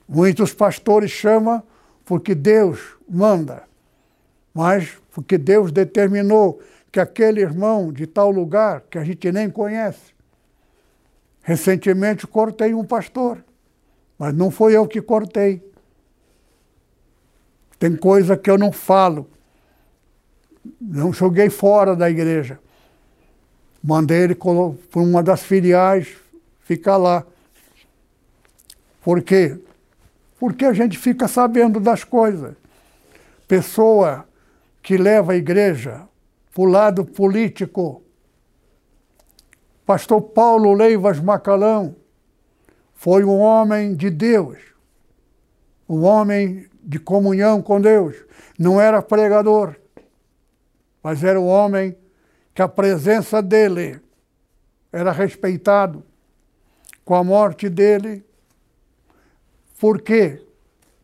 Muitos 0.10 0.56
pastores 0.56 1.12
chamam 1.12 1.62
porque 2.04 2.34
Deus 2.34 2.98
manda, 3.08 3.62
mas 4.52 4.98
porque 5.12 5.38
Deus 5.38 5.72
determinou 5.72 6.60
que 6.92 7.00
aquele 7.00 7.42
irmão 7.42 7.94
de 7.94 8.08
tal 8.08 8.32
lugar, 8.32 8.82
que 8.90 8.98
a 8.98 9.04
gente 9.04 9.32
nem 9.32 9.48
conhece, 9.48 10.11
recentemente 11.42 12.28
cortei 12.28 12.74
um 12.74 12.84
pastor, 12.84 13.44
mas 14.18 14.34
não 14.34 14.52
foi 14.52 14.76
eu 14.76 14.88
que 14.88 15.02
cortei. 15.02 15.64
Tem 17.80 17.96
coisa 17.96 18.38
que 18.38 18.50
eu 18.50 18.58
não 18.58 18.72
falo. 18.72 19.28
Não 20.80 21.12
joguei 21.12 21.50
fora 21.50 21.96
da 21.96 22.10
igreja. 22.10 22.60
Mandei 23.84 24.22
ele 24.22 24.36
para 24.36 25.02
uma 25.02 25.24
das 25.24 25.42
filiais 25.42 26.16
ficar 26.60 26.98
lá. 26.98 27.26
Por 29.04 29.24
quê? 29.24 29.58
Porque 30.40 30.66
a 30.66 30.74
gente 30.74 30.98
fica 30.98 31.28
sabendo 31.28 31.80
das 31.80 32.04
coisas. 32.04 32.54
Pessoa 33.48 34.28
que 34.84 34.98
leva 34.98 35.34
a 35.34 35.36
igreja 35.36 36.04
para 36.54 36.62
o 36.62 36.66
lado 36.66 37.04
político. 37.04 38.04
Pastor 39.92 40.22
Paulo 40.22 40.74
Leivas 40.74 41.20
Macalão 41.20 41.98
foi 42.94 43.26
um 43.26 43.40
homem 43.40 43.94
de 43.94 44.10
Deus, 44.10 44.58
um 45.90 46.06
homem 46.06 46.66
de 46.82 46.98
comunhão 46.98 47.62
com 47.62 47.82
Deus. 47.82 48.16
Não 48.58 48.80
era 48.80 49.02
pregador, 49.02 49.76
mas 51.04 51.26
era 51.26 51.38
um 51.38 51.46
homem 51.46 51.98
que 52.56 52.62
a 52.62 52.70
presença 52.70 53.42
dele 53.42 54.00
era 54.94 55.12
respeitado 55.12 56.06
com 57.04 57.14
a 57.14 57.22
morte 57.22 57.68
dele. 57.68 58.26
Por 59.78 60.02
quê? 60.02 60.42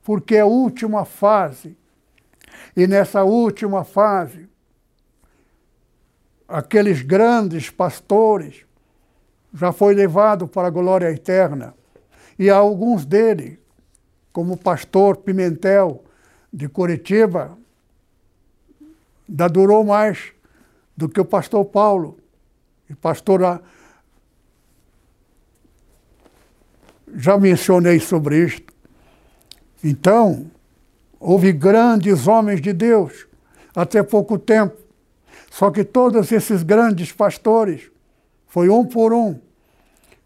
Porque 0.01 0.37
é 0.37 0.39
a 0.39 0.45
última 0.45 1.03
fase. 1.03 1.75
E 2.73 2.87
nessa 2.87 3.25
última 3.25 3.83
fase, 3.83 4.47
aqueles 6.47 7.01
grandes 7.01 7.69
pastores 7.69 8.65
já 9.57 9.71
foi 9.71 9.95
levado 9.95 10.47
para 10.47 10.67
a 10.67 10.71
glória 10.71 11.11
eterna. 11.11 11.73
E 12.37 12.47
alguns 12.47 13.05
deles 13.05 13.57
como 14.31 14.55
pastor 14.55 15.17
Pimentel 15.17 16.03
de 16.53 16.69
Curitiba, 16.69 17.57
ainda 19.27 19.49
durou 19.49 19.83
mais 19.83 20.31
do 20.95 21.09
que 21.09 21.19
o 21.19 21.25
pastor 21.25 21.65
Paulo. 21.65 22.19
E 22.87 22.93
pastor 22.93 23.41
já 27.15 27.35
mencionei 27.35 27.99
sobre 27.99 28.45
isto. 28.45 28.71
Então, 29.83 30.51
houve 31.19 31.51
grandes 31.51 32.27
homens 32.27 32.61
de 32.61 32.73
Deus 32.73 33.25
até 33.75 34.03
pouco 34.03 34.37
tempo. 34.37 34.77
Só 35.49 35.71
que 35.71 35.83
todos 35.83 36.31
esses 36.31 36.61
grandes 36.61 37.11
pastores 37.11 37.89
foi 38.45 38.69
um 38.69 38.85
por 38.85 39.13
um 39.13 39.46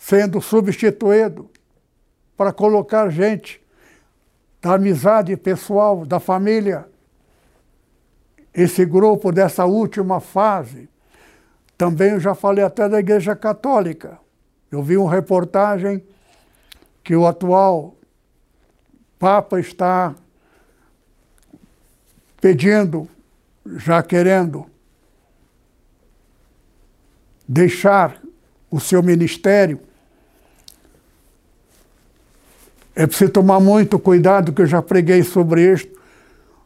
sendo 0.02 0.42
substituído 0.42 1.48
para 2.36 2.52
colocar 2.52 3.08
gente 3.12 3.62
da 4.60 4.74
amizade 4.74 5.38
pessoal, 5.38 6.08
da 6.08 6.20
família. 6.20 6.88
Esse 8.52 8.84
grupo 8.84 9.32
dessa 9.32 9.64
última 9.66 10.20
fase, 10.20 10.90
também 11.78 12.14
eu 12.14 12.20
já 12.20 12.34
falei 12.34 12.64
até 12.64 12.90
da 12.90 12.98
Igreja 13.00 13.36
Católica. 13.36 14.18
Eu 14.72 14.82
vi 14.82 14.98
uma 14.98 15.10
reportagem 15.10 16.04
que 17.04 17.16
o 17.16 17.28
atual 17.28 17.96
Papa 19.20 19.60
está 19.60 20.16
pedindo, 22.42 23.08
já 23.78 24.02
querendo 24.02 24.66
deixar 27.48 28.20
o 28.72 28.80
seu 28.80 29.04
ministério, 29.04 29.80
é 32.96 33.08
preciso 33.08 33.32
tomar 33.32 33.60
muito 33.60 33.98
cuidado, 33.98 34.52
que 34.52 34.62
eu 34.62 34.66
já 34.66 34.82
preguei 34.82 35.24
sobre 35.24 35.74
isto. 35.74 36.00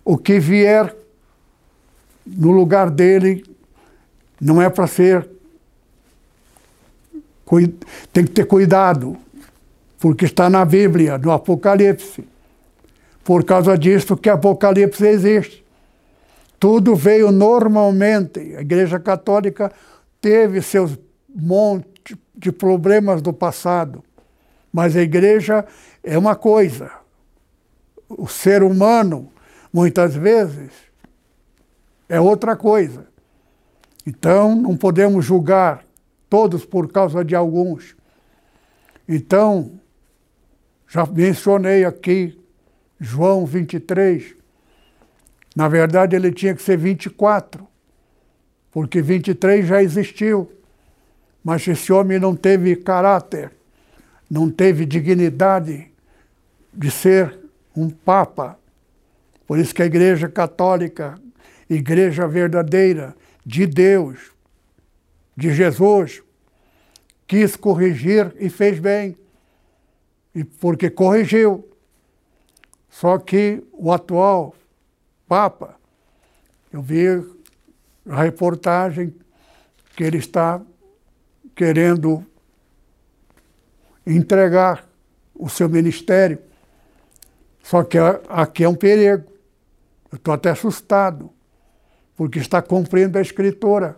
O 0.04 0.18
que 0.18 0.40
vier 0.40 0.96
no 2.26 2.52
lugar 2.52 2.90
dele 2.90 3.44
não 4.42 4.62
é 4.62 4.70
para 4.70 4.88
ser. 4.88 5.28
Tem 8.12 8.26
que 8.26 8.32
ter 8.32 8.46
cuidado, 8.46 9.16
porque 10.00 10.26
está 10.26 10.50
na 10.50 10.66
Bíblia, 10.66 11.18
no 11.18 11.32
Apocalipse. 11.32 12.28
Por 13.24 13.44
causa 13.44 13.78
disso 13.78 14.18
que 14.18 14.30
Apocalipse 14.30 15.06
existe. 15.06 15.66
Tudo 16.60 16.96
veio 16.96 17.32
normalmente. 17.32 18.40
A 18.56 18.62
Igreja 18.62 19.00
Católica 19.00 19.72
teve 20.20 20.62
seus 20.62 20.98
monte 21.36 22.18
de 22.36 22.52
problemas 22.52 23.22
do 23.22 23.34
passado, 23.34 24.04
mas 24.72 24.96
a 24.96 25.02
igreja 25.02 25.66
é 26.06 26.18
uma 26.18 26.36
coisa. 26.36 26.92
O 28.08 28.28
ser 28.28 28.62
humano, 28.62 29.32
muitas 29.74 30.16
vezes, 30.16 30.72
é 32.08 32.22
outra 32.22 32.56
coisa. 32.56 33.08
Então, 34.06 34.56
não 34.56 34.78
podemos 34.78 35.26
julgar 35.26 35.84
todos 36.30 36.64
por 36.64 36.92
causa 36.92 37.26
de 37.26 37.36
alguns. 37.36 37.96
Então, 39.10 39.80
já 40.88 41.06
mencionei 41.08 41.84
aqui 41.84 42.40
João 43.00 43.44
23. 43.46 44.36
Na 45.56 45.68
verdade, 45.68 46.16
ele 46.16 46.32
tinha 46.32 46.54
que 46.54 46.62
ser 46.62 46.78
24, 46.78 47.68
porque 48.72 49.02
23 49.02 49.66
já 49.66 49.82
existiu. 49.82 50.52
Mas 51.44 51.68
esse 51.68 51.92
homem 51.92 52.20
não 52.20 52.36
teve 52.36 52.76
caráter, 52.76 53.52
não 54.30 54.50
teve 54.52 54.86
dignidade 54.86 55.95
de 56.76 56.92
ser 56.92 57.40
um 57.76 57.90
papa. 57.90 58.60
Por 59.48 59.60
isso 59.60 59.74
que 59.74 59.82
a 59.82 59.86
Igreja 59.86 60.28
Católica, 60.28 61.20
Igreja 61.70 62.28
verdadeira 62.28 63.16
de 63.46 63.66
Deus, 63.66 64.32
de 65.36 65.54
Jesus, 65.54 66.24
quis 67.28 67.56
corrigir 67.56 68.36
e 68.40 68.50
fez 68.50 68.80
bem. 68.80 69.18
E 70.34 70.44
porque 70.44 70.90
corrigiu. 70.90 71.68
Só 72.90 73.18
que 73.18 73.64
o 73.74 73.92
atual 73.92 74.56
Papa, 75.28 75.76
eu 76.72 76.82
vi 76.82 77.08
a 78.08 78.22
reportagem 78.22 79.14
que 79.96 80.04
ele 80.04 80.18
está 80.18 80.62
querendo 81.56 82.24
entregar 84.06 84.88
o 85.34 85.50
seu 85.50 85.68
ministério. 85.68 86.38
Só 87.66 87.84
que 87.84 87.98
aqui 88.30 88.64
é 88.64 88.70
um 88.70 88.76
perigo. 88.76 89.24
Eu 90.12 90.18
estou 90.18 90.36
até 90.36 90.52
assustado, 90.52 91.32
porque 92.16 92.38
está 92.38 92.62
cumprindo 92.62 93.18
a 93.18 93.22
escritora. 93.22 93.98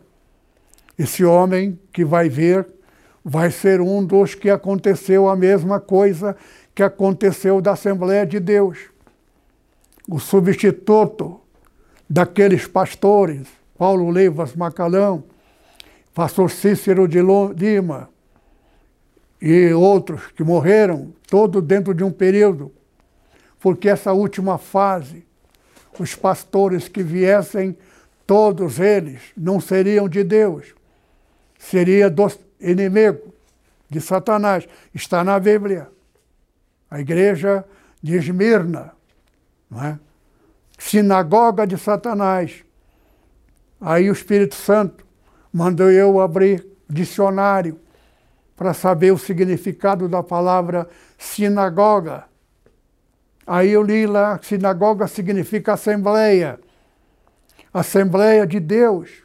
Esse 0.98 1.26
homem 1.26 1.78
que 1.92 2.06
vai 2.06 2.30
ver 2.30 2.66
vai 3.26 3.52
ser 3.52 3.82
um 3.82 4.06
dos 4.06 4.34
que 4.34 4.50
aconteceu 4.50 5.28
a 5.28 5.36
mesma 5.36 5.82
coisa 5.82 6.34
que 6.74 6.82
aconteceu 6.82 7.60
da 7.60 7.74
Assembleia 7.74 8.26
de 8.26 8.40
Deus. 8.40 8.78
O 10.08 10.18
substituto 10.18 11.42
daqueles 12.10 12.66
pastores, 12.66 13.50
Paulo 13.78 14.10
Leivas 14.10 14.56
Macalão, 14.56 15.26
pastor 16.14 16.50
Cícero 16.52 17.06
de 17.06 17.20
Lima 17.22 18.10
e 19.42 19.74
outros 19.74 20.28
que 20.28 20.42
morreram, 20.42 21.14
todo 21.28 21.62
dentro 21.62 21.94
de 21.94 22.06
um 22.06 22.12
período, 22.12 22.72
porque 23.60 23.90
essa 23.90 24.14
última 24.14 24.58
fase, 24.58 25.26
os 26.00 26.16
pastores 26.16 26.88
que 26.88 27.02
viessem, 27.02 27.78
todos 28.26 28.80
eles 28.80 29.22
não 29.36 29.60
seriam 29.60 30.08
de 30.08 30.24
Deus, 30.24 30.76
seria 31.58 32.10
do 32.10 32.32
inimigo, 32.60 33.34
de 33.90 34.02
Satanás. 34.02 34.68
Está 34.94 35.24
na 35.24 35.40
Bíblia. 35.40 35.90
A 36.90 37.00
igreja 37.00 37.66
de 38.02 38.16
Esmirna, 38.16 38.94
não 39.70 39.84
é? 39.84 40.00
sinagoga 40.78 41.66
de 41.66 41.78
Satanás. 41.78 42.64
Aí 43.82 44.10
o 44.10 44.14
Espírito 44.14 44.56
Santo 44.56 45.06
mandou 45.52 45.92
eu 45.92 46.20
abrir 46.20 46.66
dicionário 46.90 47.80
para 48.56 48.74
saber 48.74 49.12
o 49.12 49.18
significado 49.18 50.08
da 50.08 50.24
palavra 50.24 50.88
sinagoga. 51.18 52.26
Aí 53.48 53.70
eu 53.70 53.82
li 53.82 54.06
lá, 54.06 54.38
sinagoga 54.44 55.08
significa 55.08 55.74
assembleia. 55.74 56.60
Assembleia 57.74 58.46
de 58.46 58.60
Deus. 58.60 59.24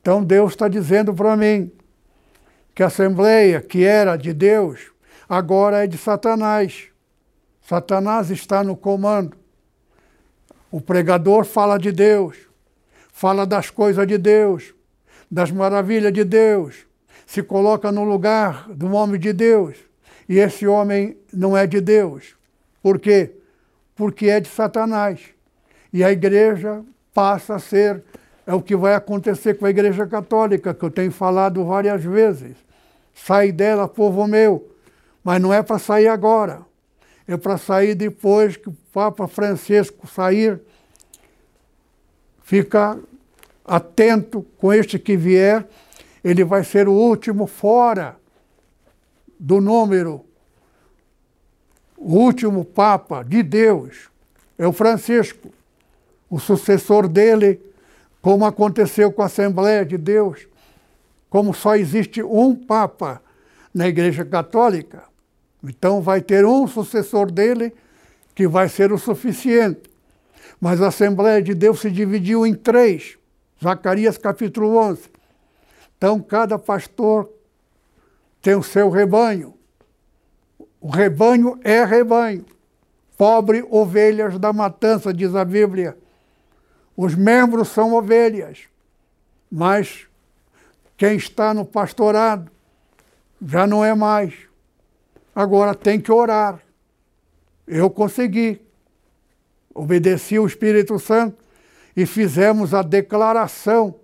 Então 0.00 0.24
Deus 0.24 0.50
está 0.52 0.66
dizendo 0.66 1.14
para 1.14 1.36
mim 1.36 1.70
que 2.74 2.82
a 2.82 2.86
assembleia 2.86 3.60
que 3.60 3.84
era 3.84 4.16
de 4.16 4.32
Deus, 4.32 4.90
agora 5.28 5.84
é 5.84 5.86
de 5.86 5.96
Satanás. 5.96 6.88
Satanás 7.62 8.30
está 8.30 8.64
no 8.64 8.76
comando. 8.76 9.36
O 10.68 10.80
pregador 10.80 11.44
fala 11.44 11.78
de 11.78 11.92
Deus, 11.92 12.36
fala 13.12 13.46
das 13.46 13.70
coisas 13.70 14.04
de 14.08 14.18
Deus, 14.18 14.74
das 15.30 15.52
maravilhas 15.52 16.12
de 16.12 16.24
Deus, 16.24 16.84
se 17.24 17.44
coloca 17.44 17.92
no 17.92 18.02
lugar 18.02 18.68
do 18.70 18.90
homem 18.92 19.20
de 19.20 19.32
Deus. 19.32 19.76
E 20.28 20.40
esse 20.40 20.66
homem 20.66 21.16
não 21.32 21.56
é 21.56 21.64
de 21.64 21.80
Deus. 21.80 22.34
Por 22.84 22.98
quê? 22.98 23.30
Porque 23.96 24.28
é 24.28 24.38
de 24.38 24.48
Satanás. 24.50 25.18
E 25.90 26.04
a 26.04 26.12
igreja 26.12 26.84
passa 27.14 27.54
a 27.54 27.58
ser, 27.58 28.04
é 28.46 28.52
o 28.52 28.60
que 28.60 28.76
vai 28.76 28.94
acontecer 28.94 29.54
com 29.54 29.64
a 29.64 29.70
igreja 29.70 30.06
católica, 30.06 30.74
que 30.74 30.84
eu 30.84 30.90
tenho 30.90 31.10
falado 31.10 31.64
várias 31.64 32.04
vezes. 32.04 32.58
Sai 33.14 33.50
dela, 33.50 33.88
povo 33.88 34.26
meu. 34.26 34.70
Mas 35.24 35.40
não 35.40 35.50
é 35.50 35.62
para 35.62 35.78
sair 35.78 36.08
agora. 36.08 36.60
É 37.26 37.38
para 37.38 37.56
sair 37.56 37.94
depois 37.94 38.58
que 38.58 38.68
o 38.68 38.76
Papa 38.92 39.26
Francisco 39.26 40.06
sair. 40.06 40.60
Fica 42.42 42.98
atento 43.64 44.44
com 44.58 44.74
este 44.74 44.98
que 44.98 45.16
vier, 45.16 45.66
ele 46.22 46.44
vai 46.44 46.62
ser 46.62 46.86
o 46.86 46.92
último 46.92 47.46
fora 47.46 48.14
do 49.40 49.58
número. 49.58 50.23
O 52.06 52.18
último 52.18 52.66
Papa 52.66 53.22
de 53.22 53.42
Deus 53.42 54.10
é 54.58 54.66
o 54.66 54.74
Francisco. 54.74 55.50
O 56.28 56.38
sucessor 56.38 57.08
dele, 57.08 57.58
como 58.20 58.44
aconteceu 58.44 59.10
com 59.10 59.22
a 59.22 59.24
Assembleia 59.24 59.86
de 59.86 59.96
Deus, 59.96 60.46
como 61.30 61.54
só 61.54 61.76
existe 61.76 62.22
um 62.22 62.54
Papa 62.54 63.22
na 63.72 63.88
Igreja 63.88 64.22
Católica, 64.22 65.04
então 65.62 66.02
vai 66.02 66.20
ter 66.20 66.44
um 66.44 66.66
sucessor 66.66 67.32
dele 67.32 67.72
que 68.34 68.46
vai 68.46 68.68
ser 68.68 68.92
o 68.92 68.98
suficiente. 68.98 69.90
Mas 70.60 70.82
a 70.82 70.88
Assembleia 70.88 71.40
de 71.40 71.54
Deus 71.54 71.80
se 71.80 71.90
dividiu 71.90 72.44
em 72.44 72.52
três. 72.52 73.16
Zacarias 73.62 74.18
capítulo 74.18 74.76
11. 74.76 75.08
Então, 75.96 76.20
cada 76.20 76.58
pastor 76.58 77.30
tem 78.42 78.54
o 78.56 78.62
seu 78.62 78.90
rebanho. 78.90 79.54
O 80.84 80.90
rebanho 80.90 81.58
é 81.64 81.82
rebanho. 81.82 82.44
Pobre 83.16 83.66
ovelhas 83.70 84.38
da 84.38 84.52
matança, 84.52 85.14
diz 85.14 85.34
a 85.34 85.42
Bíblia. 85.42 85.96
Os 86.94 87.14
membros 87.14 87.68
são 87.68 87.94
ovelhas. 87.94 88.64
Mas 89.50 90.06
quem 90.94 91.16
está 91.16 91.54
no 91.54 91.64
pastorado 91.64 92.52
já 93.42 93.66
não 93.66 93.82
é 93.82 93.94
mais. 93.94 94.34
Agora 95.34 95.74
tem 95.74 95.98
que 95.98 96.12
orar. 96.12 96.60
Eu 97.66 97.88
consegui. 97.88 98.60
Obedeci 99.74 100.38
o 100.38 100.46
Espírito 100.46 100.98
Santo 100.98 101.42
e 101.96 102.04
fizemos 102.04 102.74
a 102.74 102.82
declaração 102.82 103.94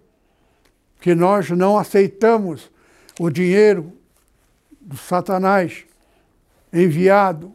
que 0.99 1.15
nós 1.15 1.51
não 1.51 1.77
aceitamos 1.77 2.71
o 3.19 3.29
dinheiro 3.29 3.93
do 4.81 4.97
Satanás 4.97 5.85
enviado 6.73 7.55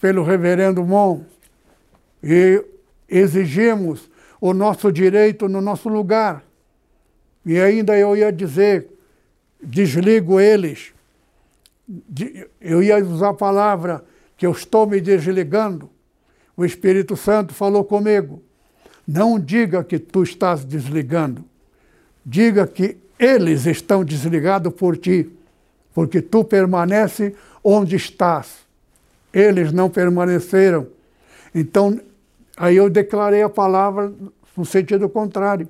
pelo 0.00 0.22
reverendo 0.22 0.84
Mon 0.84 1.22
e 2.22 2.64
exigimos 3.08 4.10
o 4.40 4.52
nosso 4.52 4.90
direito 4.90 5.48
no 5.48 5.60
nosso 5.60 5.88
lugar. 5.88 6.44
E 7.44 7.58
ainda 7.58 7.96
eu 7.98 8.16
ia 8.16 8.32
dizer, 8.32 8.88
desligo 9.62 10.40
eles, 10.40 10.92
eu 12.60 12.82
ia 12.82 12.96
usar 13.04 13.30
a 13.30 13.34
palavra 13.34 14.04
que 14.36 14.46
eu 14.46 14.52
estou 14.52 14.86
me 14.86 15.00
desligando. 15.00 15.90
O 16.56 16.64
Espírito 16.64 17.16
Santo 17.16 17.52
falou 17.52 17.84
comigo. 17.84 18.42
Não 19.06 19.38
diga 19.38 19.84
que 19.84 19.98
tu 19.98 20.22
estás 20.22 20.64
desligando. 20.64 21.44
Diga 22.24 22.66
que 22.66 22.96
eles 23.18 23.66
estão 23.66 24.04
desligados 24.04 24.72
por 24.72 24.96
ti, 24.96 25.30
porque 25.94 26.20
tu 26.20 26.44
permanece 26.44 27.34
onde 27.62 27.96
estás. 27.96 28.66
Eles 29.32 29.72
não 29.72 29.88
permaneceram. 29.88 30.88
Então, 31.54 31.98
aí 32.56 32.76
eu 32.76 32.90
declarei 32.90 33.42
a 33.42 33.48
palavra 33.48 34.12
no 34.56 34.66
sentido 34.66 35.08
contrário. 35.08 35.68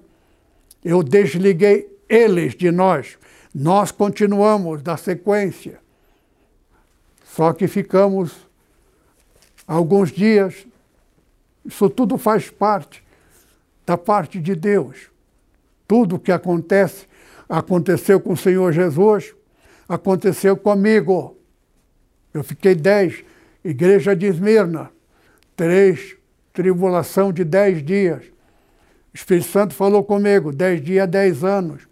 Eu 0.83 1.03
desliguei 1.03 1.89
eles 2.09 2.55
de 2.55 2.71
nós. 2.71 3.19
Nós 3.55 3.93
continuamos 3.93 4.83
da 4.83 4.97
sequência. 4.97 5.79
Só 7.25 7.53
que 7.53 7.69
ficamos 7.69 8.33
alguns 9.67 10.11
dias. 10.11 10.67
Isso 11.65 11.89
tudo 11.89 12.19
faz 12.19 12.51
parte 12.51 13.05
da 13.87 13.99
parte 13.99 14.41
de 14.41 14.55
Deus. 14.55 15.11
Tudo 15.87 16.19
que 16.19 16.33
acontece, 16.33 17.07
aconteceu 17.49 18.19
com 18.19 18.33
o 18.33 18.37
Senhor 18.37 18.73
Jesus, 18.73 19.35
aconteceu 19.89 20.57
comigo. 20.57 21.37
Eu 22.33 22.43
fiquei 22.43 22.75
dez, 22.75 23.25
igreja 23.65 24.15
de 24.15 24.27
Esmirna, 24.27 24.91
três, 25.57 26.17
tribulação 26.53 27.33
de 27.33 27.45
dez 27.45 27.85
dias. 27.85 28.25
O 29.13 29.17
Espírito 29.17 29.49
Santo 29.49 29.75
falou 29.75 30.03
comigo, 30.03 30.53
dez 30.53 30.83
dias, 30.83 31.09
dez 31.09 31.45
anos. 31.45 31.87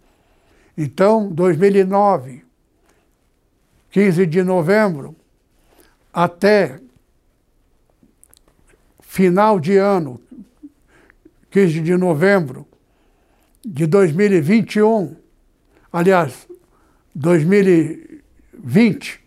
Então, 0.77 1.31
2009, 1.31 2.43
15 3.91 4.25
de 4.25 4.43
novembro, 4.43 5.15
até 6.11 6.79
final 8.99 9.59
de 9.59 9.77
ano, 9.77 10.19
15 11.51 11.81
de 11.81 11.95
novembro 11.95 12.67
de 13.63 13.85
2021, 13.85 15.15
aliás, 15.91 16.47
2020, 17.15 19.19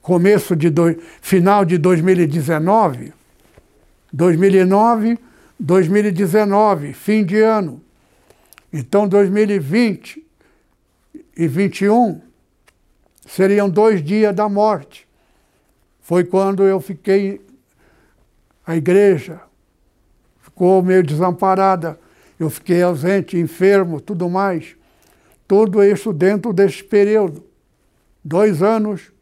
começo 0.00 0.54
de 0.54 0.70
do, 0.70 0.96
final 1.20 1.64
de 1.64 1.78
2019, 1.78 3.12
2009, 4.12 5.18
2019, 5.58 6.92
fim 6.92 7.24
de 7.24 7.40
ano. 7.40 7.82
Então 8.72 9.08
2020 9.08 10.24
e 11.36 11.48
21 11.48 12.20
seriam 13.26 13.68
dois 13.68 14.00
dias 14.02 14.32
da 14.34 14.48
morte. 14.48 15.06
Foi 16.00 16.24
quando 16.24 16.62
eu 16.62 16.80
fiquei 16.80 17.44
a 18.66 18.76
igreja 18.76 19.40
ficou 20.56 20.82
meio 20.82 21.02
desamparada. 21.02 22.00
Eu 22.40 22.48
fiquei 22.48 22.82
ausente, 22.82 23.36
enfermo, 23.36 24.00
tudo 24.00 24.28
mais. 24.28 24.74
Tudo 25.46 25.82
isso 25.82 26.12
dentro 26.12 26.52
desse 26.52 26.82
período. 26.82 27.44
Dois 28.24 28.62
anos, 28.62 29.12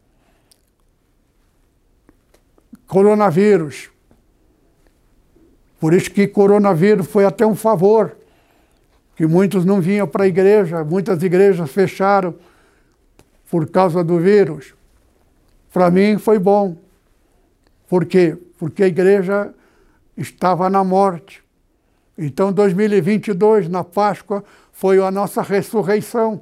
coronavírus. 2.87 3.89
Por 5.79 5.93
isso 5.93 6.09
que 6.09 6.27
coronavírus 6.27 7.07
foi 7.07 7.25
até 7.25 7.45
um 7.45 7.55
favor, 7.55 8.17
que 9.15 9.27
muitos 9.27 9.63
não 9.65 9.79
vinham 9.79 10.07
para 10.07 10.23
a 10.23 10.27
igreja, 10.27 10.83
muitas 10.83 11.21
igrejas 11.21 11.69
fecharam 11.71 12.35
por 13.49 13.69
causa 13.69 14.03
do 14.03 14.19
vírus. 14.19 14.73
Para 15.71 15.91
mim 15.91 16.17
foi 16.17 16.39
bom. 16.39 16.77
Por 17.87 18.05
quê? 18.05 18.37
Porque 18.57 18.83
a 18.83 18.87
igreja 18.87 19.53
estava 20.17 20.69
na 20.69 20.83
morte. 20.83 21.43
Então, 22.17 22.51
2022, 22.51 23.67
na 23.67 23.83
Páscoa, 23.83 24.43
foi 24.75 24.99
a 24.99 25.09
nossa 25.09 25.41
ressurreição. 25.41 26.41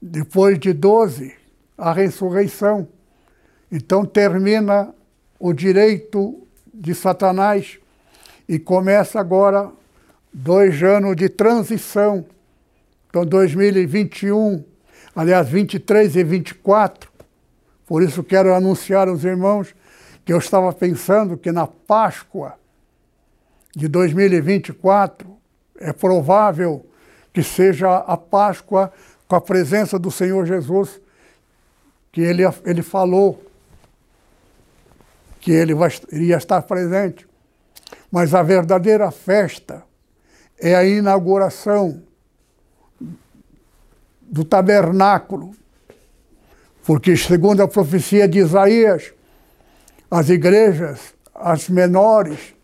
Depois 0.00 0.58
de 0.58 0.72
12, 0.72 1.34
a 1.76 1.92
ressurreição. 1.92 2.88
Então, 3.70 4.06
termina 4.06 4.94
o 5.38 5.52
direito 5.52 6.42
de 6.72 6.94
Satanás 6.94 7.78
e 8.48 8.58
começa 8.58 9.20
agora 9.20 9.70
dois 10.32 10.82
anos 10.82 11.14
de 11.16 11.28
transição. 11.28 12.24
Então, 13.10 13.26
2021, 13.26 14.64
aliás, 15.14 15.46
23 15.46 16.16
e 16.16 16.24
24. 16.24 17.12
Por 17.86 18.02
isso, 18.02 18.24
quero 18.24 18.54
anunciar 18.54 19.06
aos 19.06 19.22
irmãos 19.22 19.74
que 20.24 20.32
eu 20.32 20.38
estava 20.38 20.72
pensando 20.72 21.36
que 21.36 21.52
na 21.52 21.66
Páscoa 21.66 22.54
de 23.76 23.86
2024 23.86 25.43
é 25.78 25.92
provável 25.92 26.84
que 27.32 27.42
seja 27.42 27.96
a 27.96 28.16
Páscoa 28.16 28.92
com 29.26 29.36
a 29.36 29.40
presença 29.40 29.98
do 29.98 30.10
Senhor 30.10 30.46
Jesus, 30.46 31.00
que 32.12 32.20
ele, 32.20 32.42
ele 32.64 32.82
falou 32.82 33.42
que 35.40 35.50
ele 35.50 35.74
vai, 35.74 35.90
iria 36.10 36.36
estar 36.36 36.62
presente. 36.62 37.26
Mas 38.10 38.32
a 38.34 38.42
verdadeira 38.42 39.10
festa 39.10 39.82
é 40.58 40.74
a 40.74 40.84
inauguração 40.84 42.02
do 44.22 44.44
tabernáculo, 44.44 45.54
porque, 46.84 47.16
segundo 47.16 47.62
a 47.62 47.68
profecia 47.68 48.26
de 48.26 48.38
Isaías, 48.38 49.12
as 50.10 50.28
igrejas, 50.28 51.14
as 51.34 51.68
menores, 51.68 52.54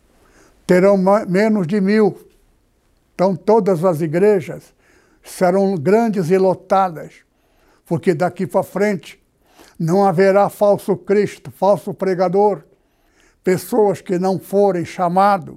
terão 0.66 0.96
menos 1.28 1.66
de 1.66 1.80
mil. 1.80 2.30
Então, 3.20 3.36
todas 3.36 3.84
as 3.84 4.00
igrejas 4.00 4.72
serão 5.22 5.74
grandes 5.74 6.30
e 6.30 6.38
lotadas, 6.38 7.16
porque 7.84 8.14
daqui 8.14 8.46
para 8.46 8.62
frente 8.62 9.22
não 9.78 10.06
haverá 10.06 10.48
falso 10.48 10.96
Cristo, 10.96 11.50
falso 11.50 11.92
pregador, 11.92 12.62
pessoas 13.44 14.00
que 14.00 14.18
não 14.18 14.38
forem 14.38 14.86
chamados, 14.86 15.56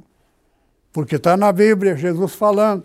porque 0.91 1.15
está 1.15 1.37
na 1.37 1.53
Bíblia 1.53 1.95
Jesus 1.95 2.35
falando. 2.35 2.83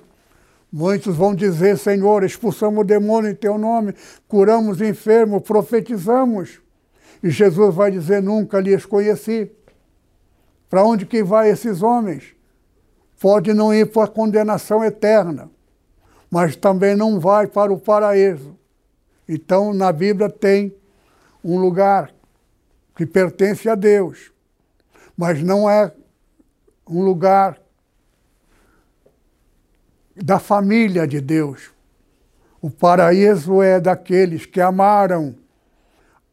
Muitos 0.71 1.17
vão 1.17 1.35
dizer, 1.35 1.77
Senhor, 1.77 2.23
expulsamos 2.23 2.79
o 2.79 2.85
demônio 2.85 3.33
em 3.33 3.35
teu 3.35 3.59
nome, 3.59 3.97
curamos 4.29 4.81
enfermo, 4.81 5.41
profetizamos. 5.41 6.61
E 7.21 7.31
Jesus 7.31 7.75
vai 7.75 7.91
dizer: 7.91 8.23
Nunca 8.23 8.61
lhes 8.61 8.87
conheci. 8.87 9.51
Para 10.71 10.85
onde 10.85 11.05
que 11.05 11.25
vai 11.25 11.51
esses 11.51 11.83
homens? 11.83 12.38
Pode 13.21 13.53
não 13.53 13.75
ir 13.75 13.91
para 13.91 14.05
a 14.05 14.09
condenação 14.09 14.85
eterna, 14.85 15.51
mas 16.31 16.55
também 16.55 16.95
não 16.95 17.19
vai 17.19 17.47
para 17.47 17.73
o 17.73 17.79
paraíso. 17.79 18.57
Então, 19.29 19.75
na 19.75 19.93
Bíblia 19.93 20.31
tem 20.31 20.75
um 21.43 21.59
lugar 21.59 22.13
que 22.97 23.05
pertence 23.05 23.69
a 23.69 23.75
Deus, 23.75 24.33
mas 25.17 25.43
não 25.43 25.69
é 25.69 25.93
um 26.89 27.03
lugar 27.03 27.61
da 30.17 30.39
família 30.39 31.07
de 31.07 31.21
Deus. 31.21 31.71
O 32.61 32.71
paraíso 32.71 33.63
é 33.63 33.81
daqueles 33.81 34.47
que 34.47 34.61
amaram 34.61 35.37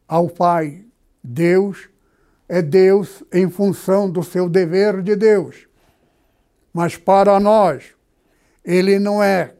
ao 0.08 0.28
Pai. 0.28 0.84
Deus 1.22 1.88
é 2.48 2.62
Deus 2.62 3.22
em 3.32 3.48
função 3.48 4.10
do 4.10 4.22
seu 4.22 4.48
dever 4.48 5.02
de 5.02 5.14
Deus. 5.14 5.68
Mas 6.76 6.94
para 6.94 7.40
nós, 7.40 7.94
ele 8.62 8.98
não 8.98 9.22
é 9.22 9.54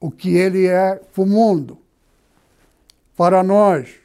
o 0.00 0.10
que 0.10 0.34
ele 0.34 0.66
é 0.66 0.94
para 0.94 1.22
o 1.22 1.26
mundo. 1.26 1.76
Para 3.14 3.42
nós, 3.42 3.96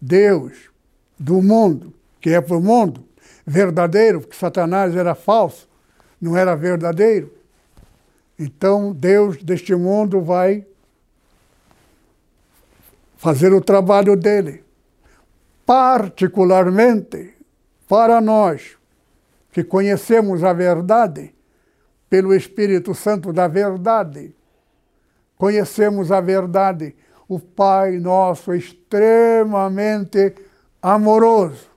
Deus 0.00 0.70
do 1.18 1.42
mundo, 1.42 1.92
que 2.18 2.30
é 2.30 2.40
para 2.40 2.56
o 2.56 2.62
mundo, 2.62 3.06
verdadeiro, 3.46 4.22
porque 4.22 4.34
Satanás 4.34 4.96
era 4.96 5.14
falso, 5.14 5.68
não 6.18 6.34
era 6.34 6.56
verdadeiro. 6.56 7.30
Então, 8.38 8.90
Deus 8.90 9.36
deste 9.42 9.74
mundo 9.74 10.22
vai 10.22 10.64
fazer 13.18 13.52
o 13.52 13.60
trabalho 13.60 14.16
dele. 14.16 14.64
Particularmente 15.66 17.34
para 17.86 18.18
nós 18.18 18.80
que 19.52 19.62
conhecemos 19.62 20.42
a 20.42 20.52
verdade 20.52 21.32
pelo 22.10 22.34
Espírito 22.34 22.94
Santo 22.94 23.32
da 23.32 23.46
verdade, 23.46 24.34
conhecemos 25.36 26.10
a 26.10 26.20
verdade. 26.20 26.96
O 27.28 27.38
Pai 27.38 27.98
nosso 27.98 28.52
é 28.52 28.56
extremamente 28.56 30.34
amoroso. 30.82 31.70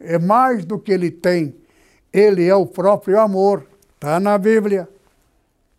É 0.00 0.18
mais 0.18 0.64
do 0.64 0.78
que 0.78 0.92
ele 0.92 1.10
tem. 1.10 1.54
Ele 2.12 2.46
é 2.46 2.54
o 2.54 2.66
próprio 2.66 3.20
amor. 3.20 3.66
Está 3.94 4.18
na 4.18 4.38
Bíblia. 4.38 4.88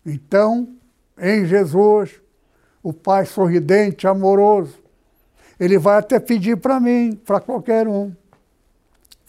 Então, 0.05 0.69
em 1.17 1.45
Jesus, 1.45 2.21
o 2.84 2.93
pai 2.93 3.25
sorridente, 3.25 4.07
amoroso. 4.07 4.79
Ele 5.59 5.77
vai 5.77 5.97
até 5.97 6.19
pedir 6.19 6.57
para 6.57 6.79
mim, 6.79 7.19
para 7.25 7.39
qualquer 7.39 7.88
um, 7.88 8.15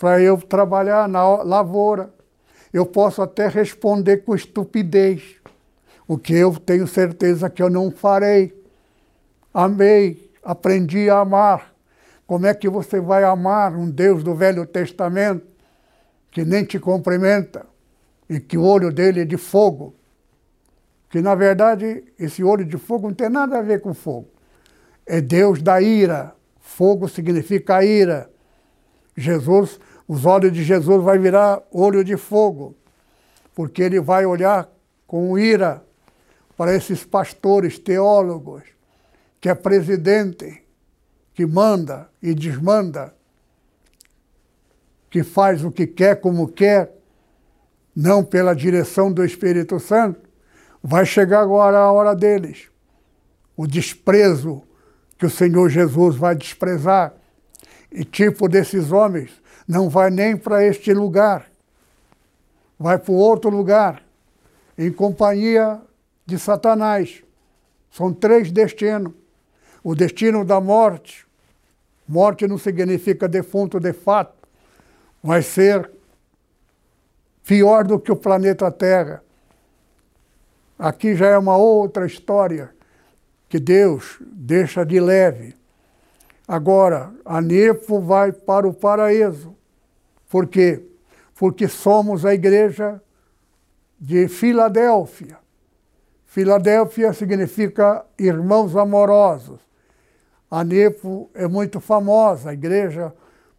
para 0.03 0.20
eu 0.20 0.36
trabalhar 0.36 1.09
na 1.09 1.24
lavoura. 1.44 2.12
Eu 2.72 2.84
posso 2.84 3.22
até 3.22 3.46
responder 3.46 4.24
com 4.24 4.34
estupidez, 4.34 5.36
o 6.09 6.18
que 6.18 6.34
eu 6.34 6.57
tenho 6.57 6.88
certeza 6.88 7.48
que 7.48 7.62
eu 7.62 7.70
não 7.70 7.88
farei. 7.88 8.53
Amei, 9.55 10.28
aprendi 10.42 11.09
a 11.09 11.20
amar. 11.20 11.72
Como 12.26 12.48
é 12.48 12.53
que 12.53 12.68
você 12.68 12.98
vai 13.00 13.22
amar 13.22 13.76
um 13.76 13.88
Deus 13.88 14.24
do 14.24 14.34
Velho 14.34 14.66
Testamento 14.66 15.46
que 16.32 16.44
nem 16.44 16.64
te 16.64 16.80
cumprimenta 16.80 17.64
e 18.28 18.40
que 18.40 18.59
o 18.59 18.64
olho 18.64 18.92
dele 18.92 19.20
é 19.20 19.24
de 19.24 19.36
fogo? 19.36 19.94
Que 21.11 21.20
na 21.20 21.36
verdade 21.36 22.12
esse 22.18 22.42
olho 22.42 22.64
de 22.64 22.76
fogo 22.76 23.07
não 23.07 23.14
tem 23.14 23.28
nada 23.28 23.57
a 23.57 23.62
ver 23.62 23.80
com 23.80 23.94
fogo. 23.94 24.28
É 25.07 25.20
Deus 25.20 25.62
da 25.62 25.80
ira. 25.80 26.34
Fogo 26.59 27.09
significa 27.09 27.84
ira. 27.84 28.32
Jesus, 29.16 29.78
os 30.13 30.27
olhos 30.27 30.53
de 30.53 30.63
Jesus 30.63 31.03
vai 31.03 31.19
virar 31.19 31.63
olho 31.71 32.05
de 32.05 32.19
fogo, 32.19 32.77
porque 33.55 33.83
ele 33.83 33.99
vai 33.99 34.27
olhar 34.27 34.69
com 35.07 35.39
ira 35.39 35.83
para 36.55 36.75
esses 36.75 37.03
pastores, 37.03 37.79
teólogos, 37.79 38.63
que 39.41 39.49
é 39.49 39.55
presidente, 39.55 40.65
que 41.33 41.47
manda 41.47 42.11
e 42.23 42.35
desmanda, 42.35 43.15
que 45.09 45.23
faz 45.23 45.65
o 45.65 45.71
que 45.71 45.87
quer, 45.87 46.21
como 46.21 46.47
quer, 46.47 46.95
não 47.97 48.23
pela 48.23 48.55
direção 48.55 49.11
do 49.11 49.25
Espírito 49.25 49.81
Santo, 49.81 50.29
vai 50.83 51.07
chegar 51.07 51.41
agora 51.41 51.79
a 51.79 51.91
hora 51.91 52.15
deles. 52.15 52.69
O 53.57 53.67
desprezo 53.67 54.63
que 55.17 55.25
o 55.25 55.31
Senhor 55.31 55.71
Jesus 55.71 56.17
vai 56.17 56.35
desprezar. 56.35 57.15
E 57.91 58.05
tipo 58.05 58.47
desses 58.47 58.93
homens 58.93 59.41
não 59.73 59.89
vai 59.89 60.11
nem 60.11 60.37
para 60.37 60.62
este 60.62 60.93
lugar, 60.93 61.51
vai 62.79 62.99
para 62.99 63.12
outro 63.12 63.49
lugar, 63.49 64.03
em 64.77 64.93
companhia 64.93 65.81
de 66.27 66.39
Satanás. 66.39 67.25
São 67.91 68.12
três 68.12 68.53
destinos. 68.53 69.14
O 69.83 69.95
destino 69.95 70.45
da 70.45 70.61
morte, 70.61 71.27
morte 72.07 72.47
não 72.47 72.59
significa 72.59 73.27
defunto 73.27 73.81
de 73.81 73.95
fato, 73.95 74.47
vai 75.23 75.41
ser 75.41 75.91
pior 77.43 77.85
do 77.85 77.99
que 77.99 78.12
o 78.12 78.16
planeta 78.16 78.70
Terra. 78.70 79.25
Aqui 80.79 81.16
já 81.16 81.29
é 81.29 81.39
uma 81.39 81.57
outra 81.57 82.07
história 82.07 82.70
que 83.49 83.59
Deus 83.59 84.18
deixa 84.20 84.85
de 84.85 85.01
leve. 85.01 85.57
Agora, 86.47 87.11
a 87.25 87.41
Nefo 87.41 88.01
vai 88.01 88.33
para 88.33 88.68
o 88.68 88.75
paraíso. 88.75 89.62
Por 90.33 90.47
quê? 90.47 90.83
Porque 91.35 91.68
somos 91.68 92.24
a 92.24 92.33
igreja 92.33 93.03
de 94.01 94.28
Filadélfia. 94.28 95.37
Filadélfia 96.24 97.12
significa 97.12 98.03
irmãos 98.18 98.74
amorosos. 98.74 99.61
A 100.51 100.64
Nepo 100.64 101.28
é 101.35 101.47
muito 101.47 101.80
famosa, 101.80 102.49
a 102.49 102.55
igreja, 102.55 103.12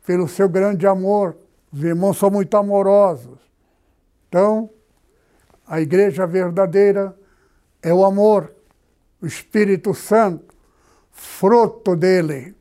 pelo 0.03 0.28
seu 0.28 0.49
grande 0.49 0.88
amor. 0.88 1.38
Os 1.71 1.84
irmãos 1.84 2.17
são 2.17 2.32
muito 2.32 2.57
amorosos. 2.57 3.38
Então, 4.28 4.67
a 5.67 5.80
igreja 5.80 6.26
verdadeira 6.26 7.15
é 7.84 7.93
o 7.93 8.03
amor, 8.03 8.51
o 9.21 9.28
Espírito 9.28 9.93
Santo, 9.93 10.55
fruto 11.11 11.95
dele. 11.95 12.55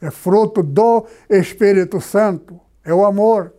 É 0.00 0.10
fruto 0.10 0.62
do 0.62 1.06
Espírito 1.28 2.00
Santo, 2.00 2.63
é 2.84 2.92
o 2.92 3.04
amor. 3.04 3.52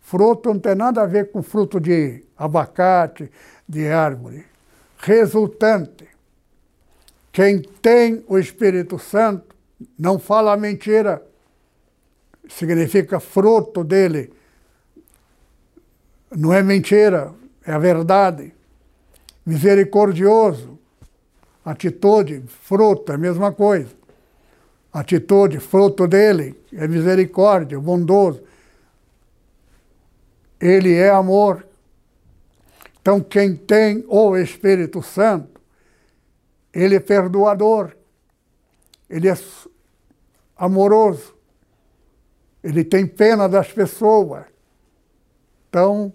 Fruto 0.00 0.48
não 0.48 0.58
tem 0.58 0.74
nada 0.74 1.02
a 1.02 1.06
ver 1.06 1.30
com 1.30 1.42
fruto 1.42 1.78
de 1.78 2.24
abacate, 2.36 3.30
de 3.68 3.86
árvore. 3.88 4.44
Resultante. 4.96 6.08
Quem 7.30 7.60
tem 7.60 8.24
o 8.26 8.38
Espírito 8.38 8.98
Santo 8.98 9.54
não 9.98 10.18
fala 10.18 10.56
mentira, 10.56 11.22
significa 12.48 13.20
fruto 13.20 13.84
dele. 13.84 14.32
Não 16.34 16.52
é 16.52 16.62
mentira, 16.62 17.32
é 17.64 17.72
a 17.72 17.78
verdade. 17.78 18.54
Misericordioso, 19.44 20.78
atitude, 21.64 22.42
fruto, 22.48 23.12
é 23.12 23.14
a 23.14 23.18
mesma 23.18 23.52
coisa. 23.52 23.97
Atitude, 24.92 25.60
fruto 25.60 26.06
dele, 26.06 26.58
é 26.72 26.88
misericórdia, 26.88 27.78
bondoso. 27.78 28.42
Ele 30.60 30.94
é 30.94 31.10
amor. 31.10 31.66
Então, 33.00 33.20
quem 33.20 33.54
tem 33.54 34.04
o 34.08 34.36
Espírito 34.36 35.02
Santo 35.02 35.58
ele 36.72 36.94
é 36.94 37.00
perdoador, 37.00 37.96
ele 39.08 39.28
é 39.28 39.36
amoroso, 40.56 41.34
ele 42.62 42.84
tem 42.84 43.06
pena 43.06 43.48
das 43.48 43.72
pessoas. 43.72 44.44
Então, 45.68 46.12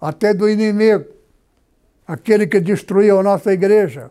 até 0.00 0.34
do 0.34 0.48
inimigo, 0.48 1.06
aquele 2.06 2.46
que 2.46 2.60
destruiu 2.60 3.20
a 3.20 3.22
nossa 3.22 3.52
igreja. 3.52 4.10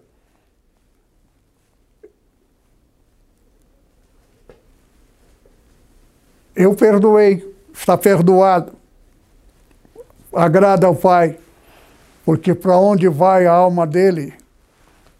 Eu 6.55 6.73
perdoei, 6.73 7.53
está 7.73 7.97
perdoado. 7.97 8.73
Agrada 10.33 10.87
ao 10.87 10.95
Pai, 10.95 11.37
porque 12.25 12.53
para 12.53 12.77
onde 12.77 13.07
vai 13.09 13.45
a 13.45 13.51
alma 13.51 13.85
dele, 13.85 14.33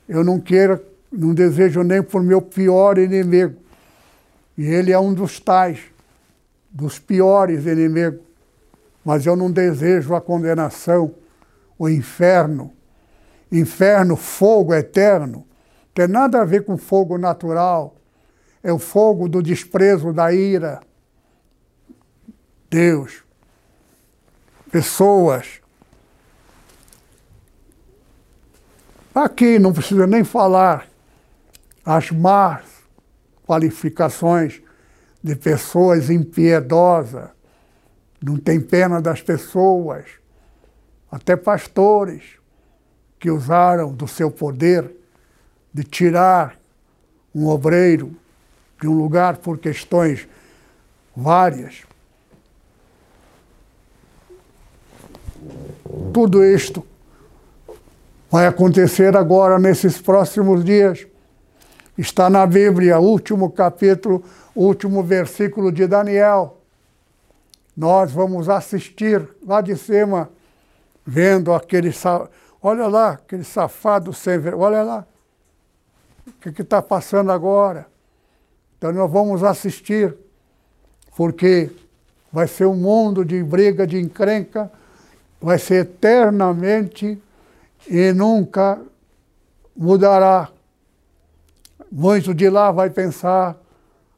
eu 0.07 0.23
não 0.23 0.39
quero, 0.39 0.81
não 1.11 1.33
desejo 1.33 1.83
nem 1.83 2.01
por 2.01 2.23
meu 2.23 2.41
pior 2.41 2.97
inimigo. 2.97 3.55
E 4.57 4.65
ele 4.65 4.91
é 4.91 4.99
um 4.99 5.13
dos 5.13 5.39
tais, 5.39 5.79
dos 6.71 6.99
piores 6.99 7.65
inimigos. 7.65 8.21
Mas 9.03 9.25
eu 9.25 9.35
não 9.35 9.51
desejo 9.51 10.15
a 10.15 10.21
condenação, 10.21 11.13
o 11.77 11.89
inferno. 11.89 12.71
Inferno, 13.51 14.15
fogo 14.15 14.73
eterno, 14.73 15.45
tem 15.93 16.07
nada 16.07 16.41
a 16.41 16.45
ver 16.45 16.65
com 16.65 16.77
fogo 16.77 17.17
natural. 17.17 17.95
É 18.63 18.73
o 18.73 18.79
fogo 18.79 19.29
do 19.29 19.41
desprezo, 19.41 20.11
da 20.11 20.33
ira. 20.33 20.81
Deus. 22.75 23.23
Pessoas 24.69 25.61
Aqui 29.15 29.57
não 29.57 29.71
precisa 29.71 30.05
nem 30.05 30.25
falar 30.25 30.89
as 31.85 32.11
más 32.11 32.65
qualificações 33.47 34.61
de 35.23 35.37
pessoas 35.37 36.09
impiedosas, 36.09 37.29
não 38.21 38.35
tem 38.35 38.59
pena 38.59 39.01
das 39.01 39.21
pessoas, 39.21 40.03
até 41.09 41.37
pastores 41.37 42.23
que 43.17 43.31
usaram 43.31 43.93
do 43.93 44.05
seu 44.05 44.29
poder 44.29 44.91
de 45.73 45.85
tirar 45.85 46.59
um 47.33 47.47
obreiro 47.47 48.13
de 48.81 48.87
um 48.89 48.97
lugar 48.97 49.37
por 49.37 49.59
questões 49.59 50.27
várias. 51.15 51.94
Tudo 56.13 56.43
isto 56.43 56.85
vai 58.29 58.47
acontecer 58.47 59.15
agora 59.15 59.57
nesses 59.59 60.01
próximos 60.01 60.63
dias. 60.63 61.07
Está 61.97 62.29
na 62.29 62.45
Bíblia, 62.45 62.99
último 62.99 63.49
capítulo, 63.51 64.23
último 64.55 65.01
versículo 65.01 65.71
de 65.71 65.87
Daniel. 65.87 66.57
Nós 67.75 68.11
vamos 68.11 68.49
assistir 68.49 69.27
lá 69.45 69.61
de 69.61 69.77
cima, 69.77 70.29
vendo 71.05 71.53
aquele. 71.53 71.93
Olha 72.61 72.87
lá, 72.87 73.11
aquele 73.11 73.43
safado 73.43 74.13
sem 74.13 74.37
vergonha. 74.39 74.65
Olha 74.65 74.83
lá. 74.83 75.07
O 76.27 76.51
que 76.51 76.61
está 76.61 76.81
passando 76.81 77.31
agora? 77.31 77.87
Então 78.77 78.91
nós 78.91 79.11
vamos 79.11 79.43
assistir, 79.43 80.15
porque 81.15 81.69
vai 82.31 82.47
ser 82.47 82.65
um 82.65 82.75
mundo 82.75 83.23
de 83.23 83.41
briga, 83.43 83.87
de 83.87 83.99
encrenca, 83.99 84.71
vai 85.41 85.59
ser 85.59 85.81
eternamente 85.81 87.21
e 87.87 88.11
nunca 88.13 88.79
mudará. 89.75 90.49
Muito 91.91 92.33
de 92.33 92.49
lá 92.49 92.71
vai 92.71 92.89
pensar, 92.89 93.55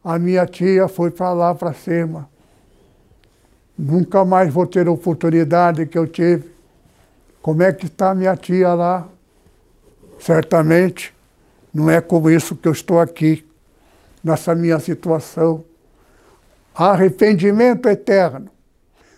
a 0.04 0.18
minha 0.18 0.46
tia 0.46 0.88
foi 0.88 1.12
para 1.12 1.34
lá 1.34 1.54
para 1.54 1.74
cima. 1.74 2.30
Nunca 3.78 4.26
mais 4.26 4.52
vou 4.52 4.66
ter 4.66 4.88
a 4.88 4.92
oportunidade 4.92 5.86
que 5.86 5.98
eu 5.98 6.08
tive. 6.08 6.50
Como 7.42 7.62
é 7.62 7.72
que 7.72 7.86
está 7.86 8.16
minha 8.16 8.36
tia 8.36 8.74
lá? 8.74 9.08
Certamente 10.20 11.14
Não 11.74 11.92
é 11.92 12.02
como 12.02 12.30
isso 12.30 12.56
que 12.56 12.68
eu 12.68 12.72
estou 12.72 13.00
aqui, 13.00 13.46
nessa 14.24 14.56
minha 14.56 14.80
situação. 14.80 15.64
Arrependimento 16.74 17.88
eterno. 17.88 18.50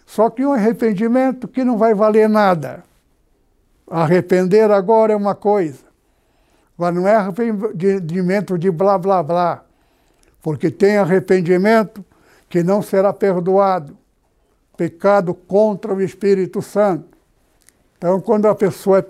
Só 0.10 0.28
que 0.28 0.43
um 0.43 0.53
arrependimento 0.53 1.47
que 1.47 1.64
não 1.64 1.78
vai 1.78 1.93
valer 1.93 2.28
nada. 2.28 2.84
Arrepender 3.88 4.72
agora 4.72 5.14
é 5.14 5.16
uma 5.16 5.36
coisa. 5.36 5.84
Agora 6.76 6.95
não 6.95 7.07
é 7.07 7.14
arrependimento 7.14 8.57
de 8.57 8.72
blá 8.72 8.97
blá 8.97 9.22
blá. 9.22 9.64
Porque 10.41 10.72
tem 10.72 10.97
arrependimento 10.97 12.03
que 12.49 12.64
não 12.64 12.82
será 12.82 13.14
perdoado. 13.14 13.95
Pecado 14.76 15.36
contra 15.36 15.93
o 15.93 16.01
Espírito 16.01 16.60
Santo. 16.60 17.16
Então, 17.95 18.20
quando 18.20 18.47
a 18.47 18.55
pessoa 18.55 19.07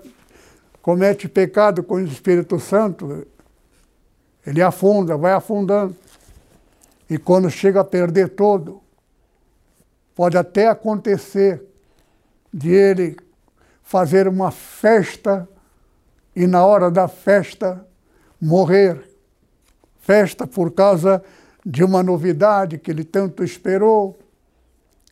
comete 0.82 1.30
pecado 1.30 1.82
com 1.82 1.94
o 1.94 2.00
Espírito 2.00 2.60
Santo, 2.60 3.26
ele 4.46 4.60
afunda, 4.60 5.16
vai 5.16 5.32
afundando. 5.32 5.96
E 7.08 7.16
quando 7.16 7.48
chega 7.48 7.80
a 7.80 7.84
perder 7.84 8.28
todo, 8.28 8.82
pode 10.20 10.36
até 10.36 10.68
acontecer 10.68 11.64
de 12.52 12.68
ele 12.68 13.16
fazer 13.82 14.28
uma 14.28 14.50
festa 14.50 15.48
e 16.36 16.46
na 16.46 16.62
hora 16.62 16.90
da 16.90 17.08
festa 17.08 17.86
morrer. 18.38 19.02
Festa 19.98 20.46
por 20.46 20.72
causa 20.72 21.24
de 21.64 21.82
uma 21.82 22.02
novidade 22.02 22.76
que 22.76 22.90
ele 22.90 23.02
tanto 23.02 23.42
esperou, 23.42 24.18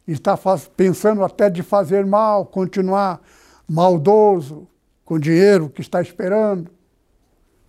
está 0.07 0.39
pensando 0.77 1.25
até 1.25 1.49
de 1.49 1.63
fazer 1.63 2.05
mal, 2.05 2.45
continuar 2.45 3.19
maldoso 3.67 4.69
com 5.07 5.19
dinheiro 5.19 5.71
que 5.71 5.81
está 5.81 6.03
esperando, 6.03 6.71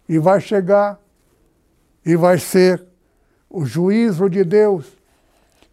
e 0.10 0.20
vai 0.20 0.42
chegar 0.42 1.00
e 2.06 2.18
vai 2.18 2.38
ser 2.38 2.86
o 3.50 3.64
juízo 3.64 4.30
de 4.30 4.44
Deus, 4.44 4.99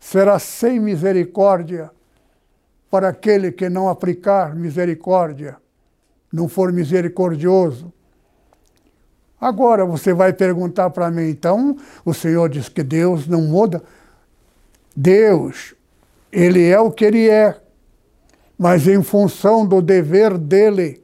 será 0.06 0.38
sem 0.38 0.78
misericórdia 0.78 1.90
para 2.88 3.08
aquele 3.08 3.50
que 3.50 3.68
não 3.68 3.88
aplicar 3.88 4.54
misericórdia, 4.54 5.56
não 6.32 6.48
for 6.48 6.72
misericordioso. 6.72 7.92
Agora 9.40 9.84
você 9.84 10.14
vai 10.14 10.32
perguntar 10.32 10.90
para 10.90 11.10
mim, 11.10 11.28
então, 11.28 11.76
o 12.04 12.14
Senhor 12.14 12.48
diz 12.48 12.68
que 12.68 12.84
Deus 12.84 13.26
não 13.26 13.42
muda. 13.42 13.82
Deus, 14.94 15.74
ele 16.30 16.64
é 16.68 16.78
o 16.78 16.92
que 16.92 17.04
ele 17.04 17.28
é, 17.28 17.60
mas 18.56 18.86
em 18.86 19.02
função 19.02 19.66
do 19.66 19.82
dever 19.82 20.38
dele, 20.38 21.02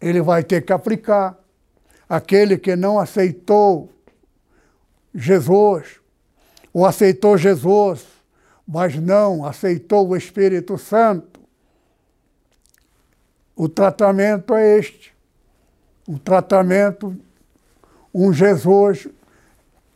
ele 0.00 0.22
vai 0.22 0.42
ter 0.42 0.62
que 0.62 0.72
aplicar. 0.72 1.38
Aquele 2.08 2.56
que 2.56 2.74
não 2.74 2.98
aceitou 2.98 3.92
Jesus, 5.14 6.00
ou 6.72 6.86
aceitou 6.86 7.36
Jesus, 7.36 8.13
mas 8.66 8.96
não 8.96 9.44
aceitou 9.44 10.08
o 10.08 10.16
Espírito 10.16 10.78
Santo, 10.78 11.40
o 13.56 13.68
tratamento 13.68 14.54
é 14.54 14.78
este. 14.78 15.14
Um 16.08 16.18
tratamento, 16.18 17.16
um 18.12 18.32
Jesus, 18.32 19.06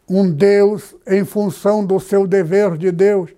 um 0.08 0.30
Deus 0.30 0.94
em 1.06 1.24
função 1.24 1.84
do 1.84 1.98
seu 1.98 2.26
dever 2.26 2.76
de 2.78 2.90
Deus, 2.92 3.30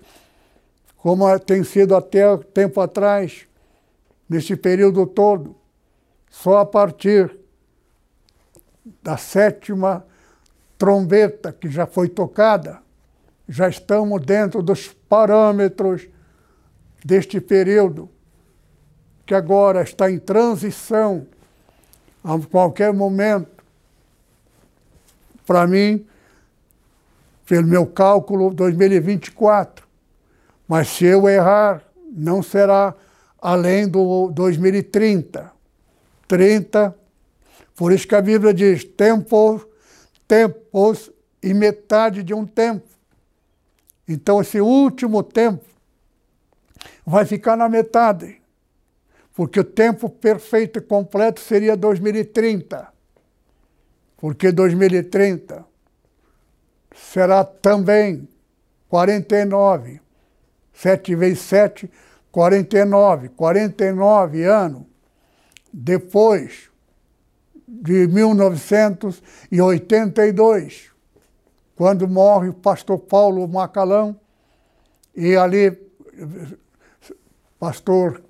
como 0.96 1.38
tem 1.38 1.64
sido 1.64 1.96
até 1.96 2.36
tempo 2.36 2.80
atrás, 2.80 3.46
neste 4.28 4.54
período 4.54 5.06
todo. 5.06 5.56
Só 6.30 6.58
a 6.58 6.66
partir 6.66 7.34
da 9.02 9.16
sétima 9.16 10.06
trombeta 10.78 11.52
que 11.52 11.68
já 11.68 11.86
foi 11.86 12.08
tocada, 12.08 12.78
já 13.48 13.68
estamos 13.68 14.24
dentro 14.24 14.62
dos 14.62 14.94
parâmetros 15.10 16.08
deste 17.04 17.40
período, 17.40 18.08
que 19.26 19.34
agora 19.34 19.82
está 19.82 20.08
em 20.08 20.20
transição 20.20 21.26
a 22.22 22.38
qualquer 22.38 22.92
momento. 22.92 23.64
Para 25.44 25.66
mim, 25.66 26.06
pelo 27.44 27.66
meu 27.66 27.84
cálculo, 27.86 28.54
2024. 28.54 29.84
Mas 30.68 30.86
se 30.88 31.06
eu 31.06 31.28
errar, 31.28 31.82
não 32.12 32.40
será 32.40 32.94
além 33.42 33.88
do 33.88 34.30
2030. 34.30 35.50
30. 36.28 36.94
Por 37.74 37.90
isso 37.90 38.06
que 38.06 38.14
a 38.14 38.22
Bíblia 38.22 38.54
diz: 38.54 38.84
tempos, 38.84 39.66
tempos 40.28 41.10
e 41.42 41.52
metade 41.52 42.22
de 42.22 42.32
um 42.32 42.46
tempo. 42.46 42.99
Então, 44.12 44.40
esse 44.40 44.60
último 44.60 45.22
tempo 45.22 45.64
vai 47.06 47.24
ficar 47.24 47.56
na 47.56 47.68
metade, 47.68 48.42
porque 49.36 49.60
o 49.60 49.64
tempo 49.64 50.10
perfeito 50.10 50.80
e 50.80 50.82
completo 50.82 51.38
seria 51.38 51.76
2030. 51.76 52.88
Porque 54.16 54.50
2030 54.50 55.64
será 56.92 57.44
também 57.44 58.28
49. 58.88 60.00
7 60.72 61.14
vezes 61.14 61.38
7, 61.42 61.88
49. 62.32 63.28
49 63.28 64.42
anos 64.42 64.82
depois 65.72 66.68
de 67.64 68.08
1982, 68.08 70.89
quando 71.80 72.06
morre 72.06 72.50
o 72.50 72.52
pastor 72.52 72.98
Paulo 72.98 73.48
Macalão, 73.48 74.20
e 75.16 75.34
ali, 75.34 75.74
pastor 77.58 78.22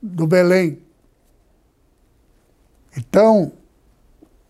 do 0.00 0.24
Belém. 0.24 0.80
Então, 2.96 3.52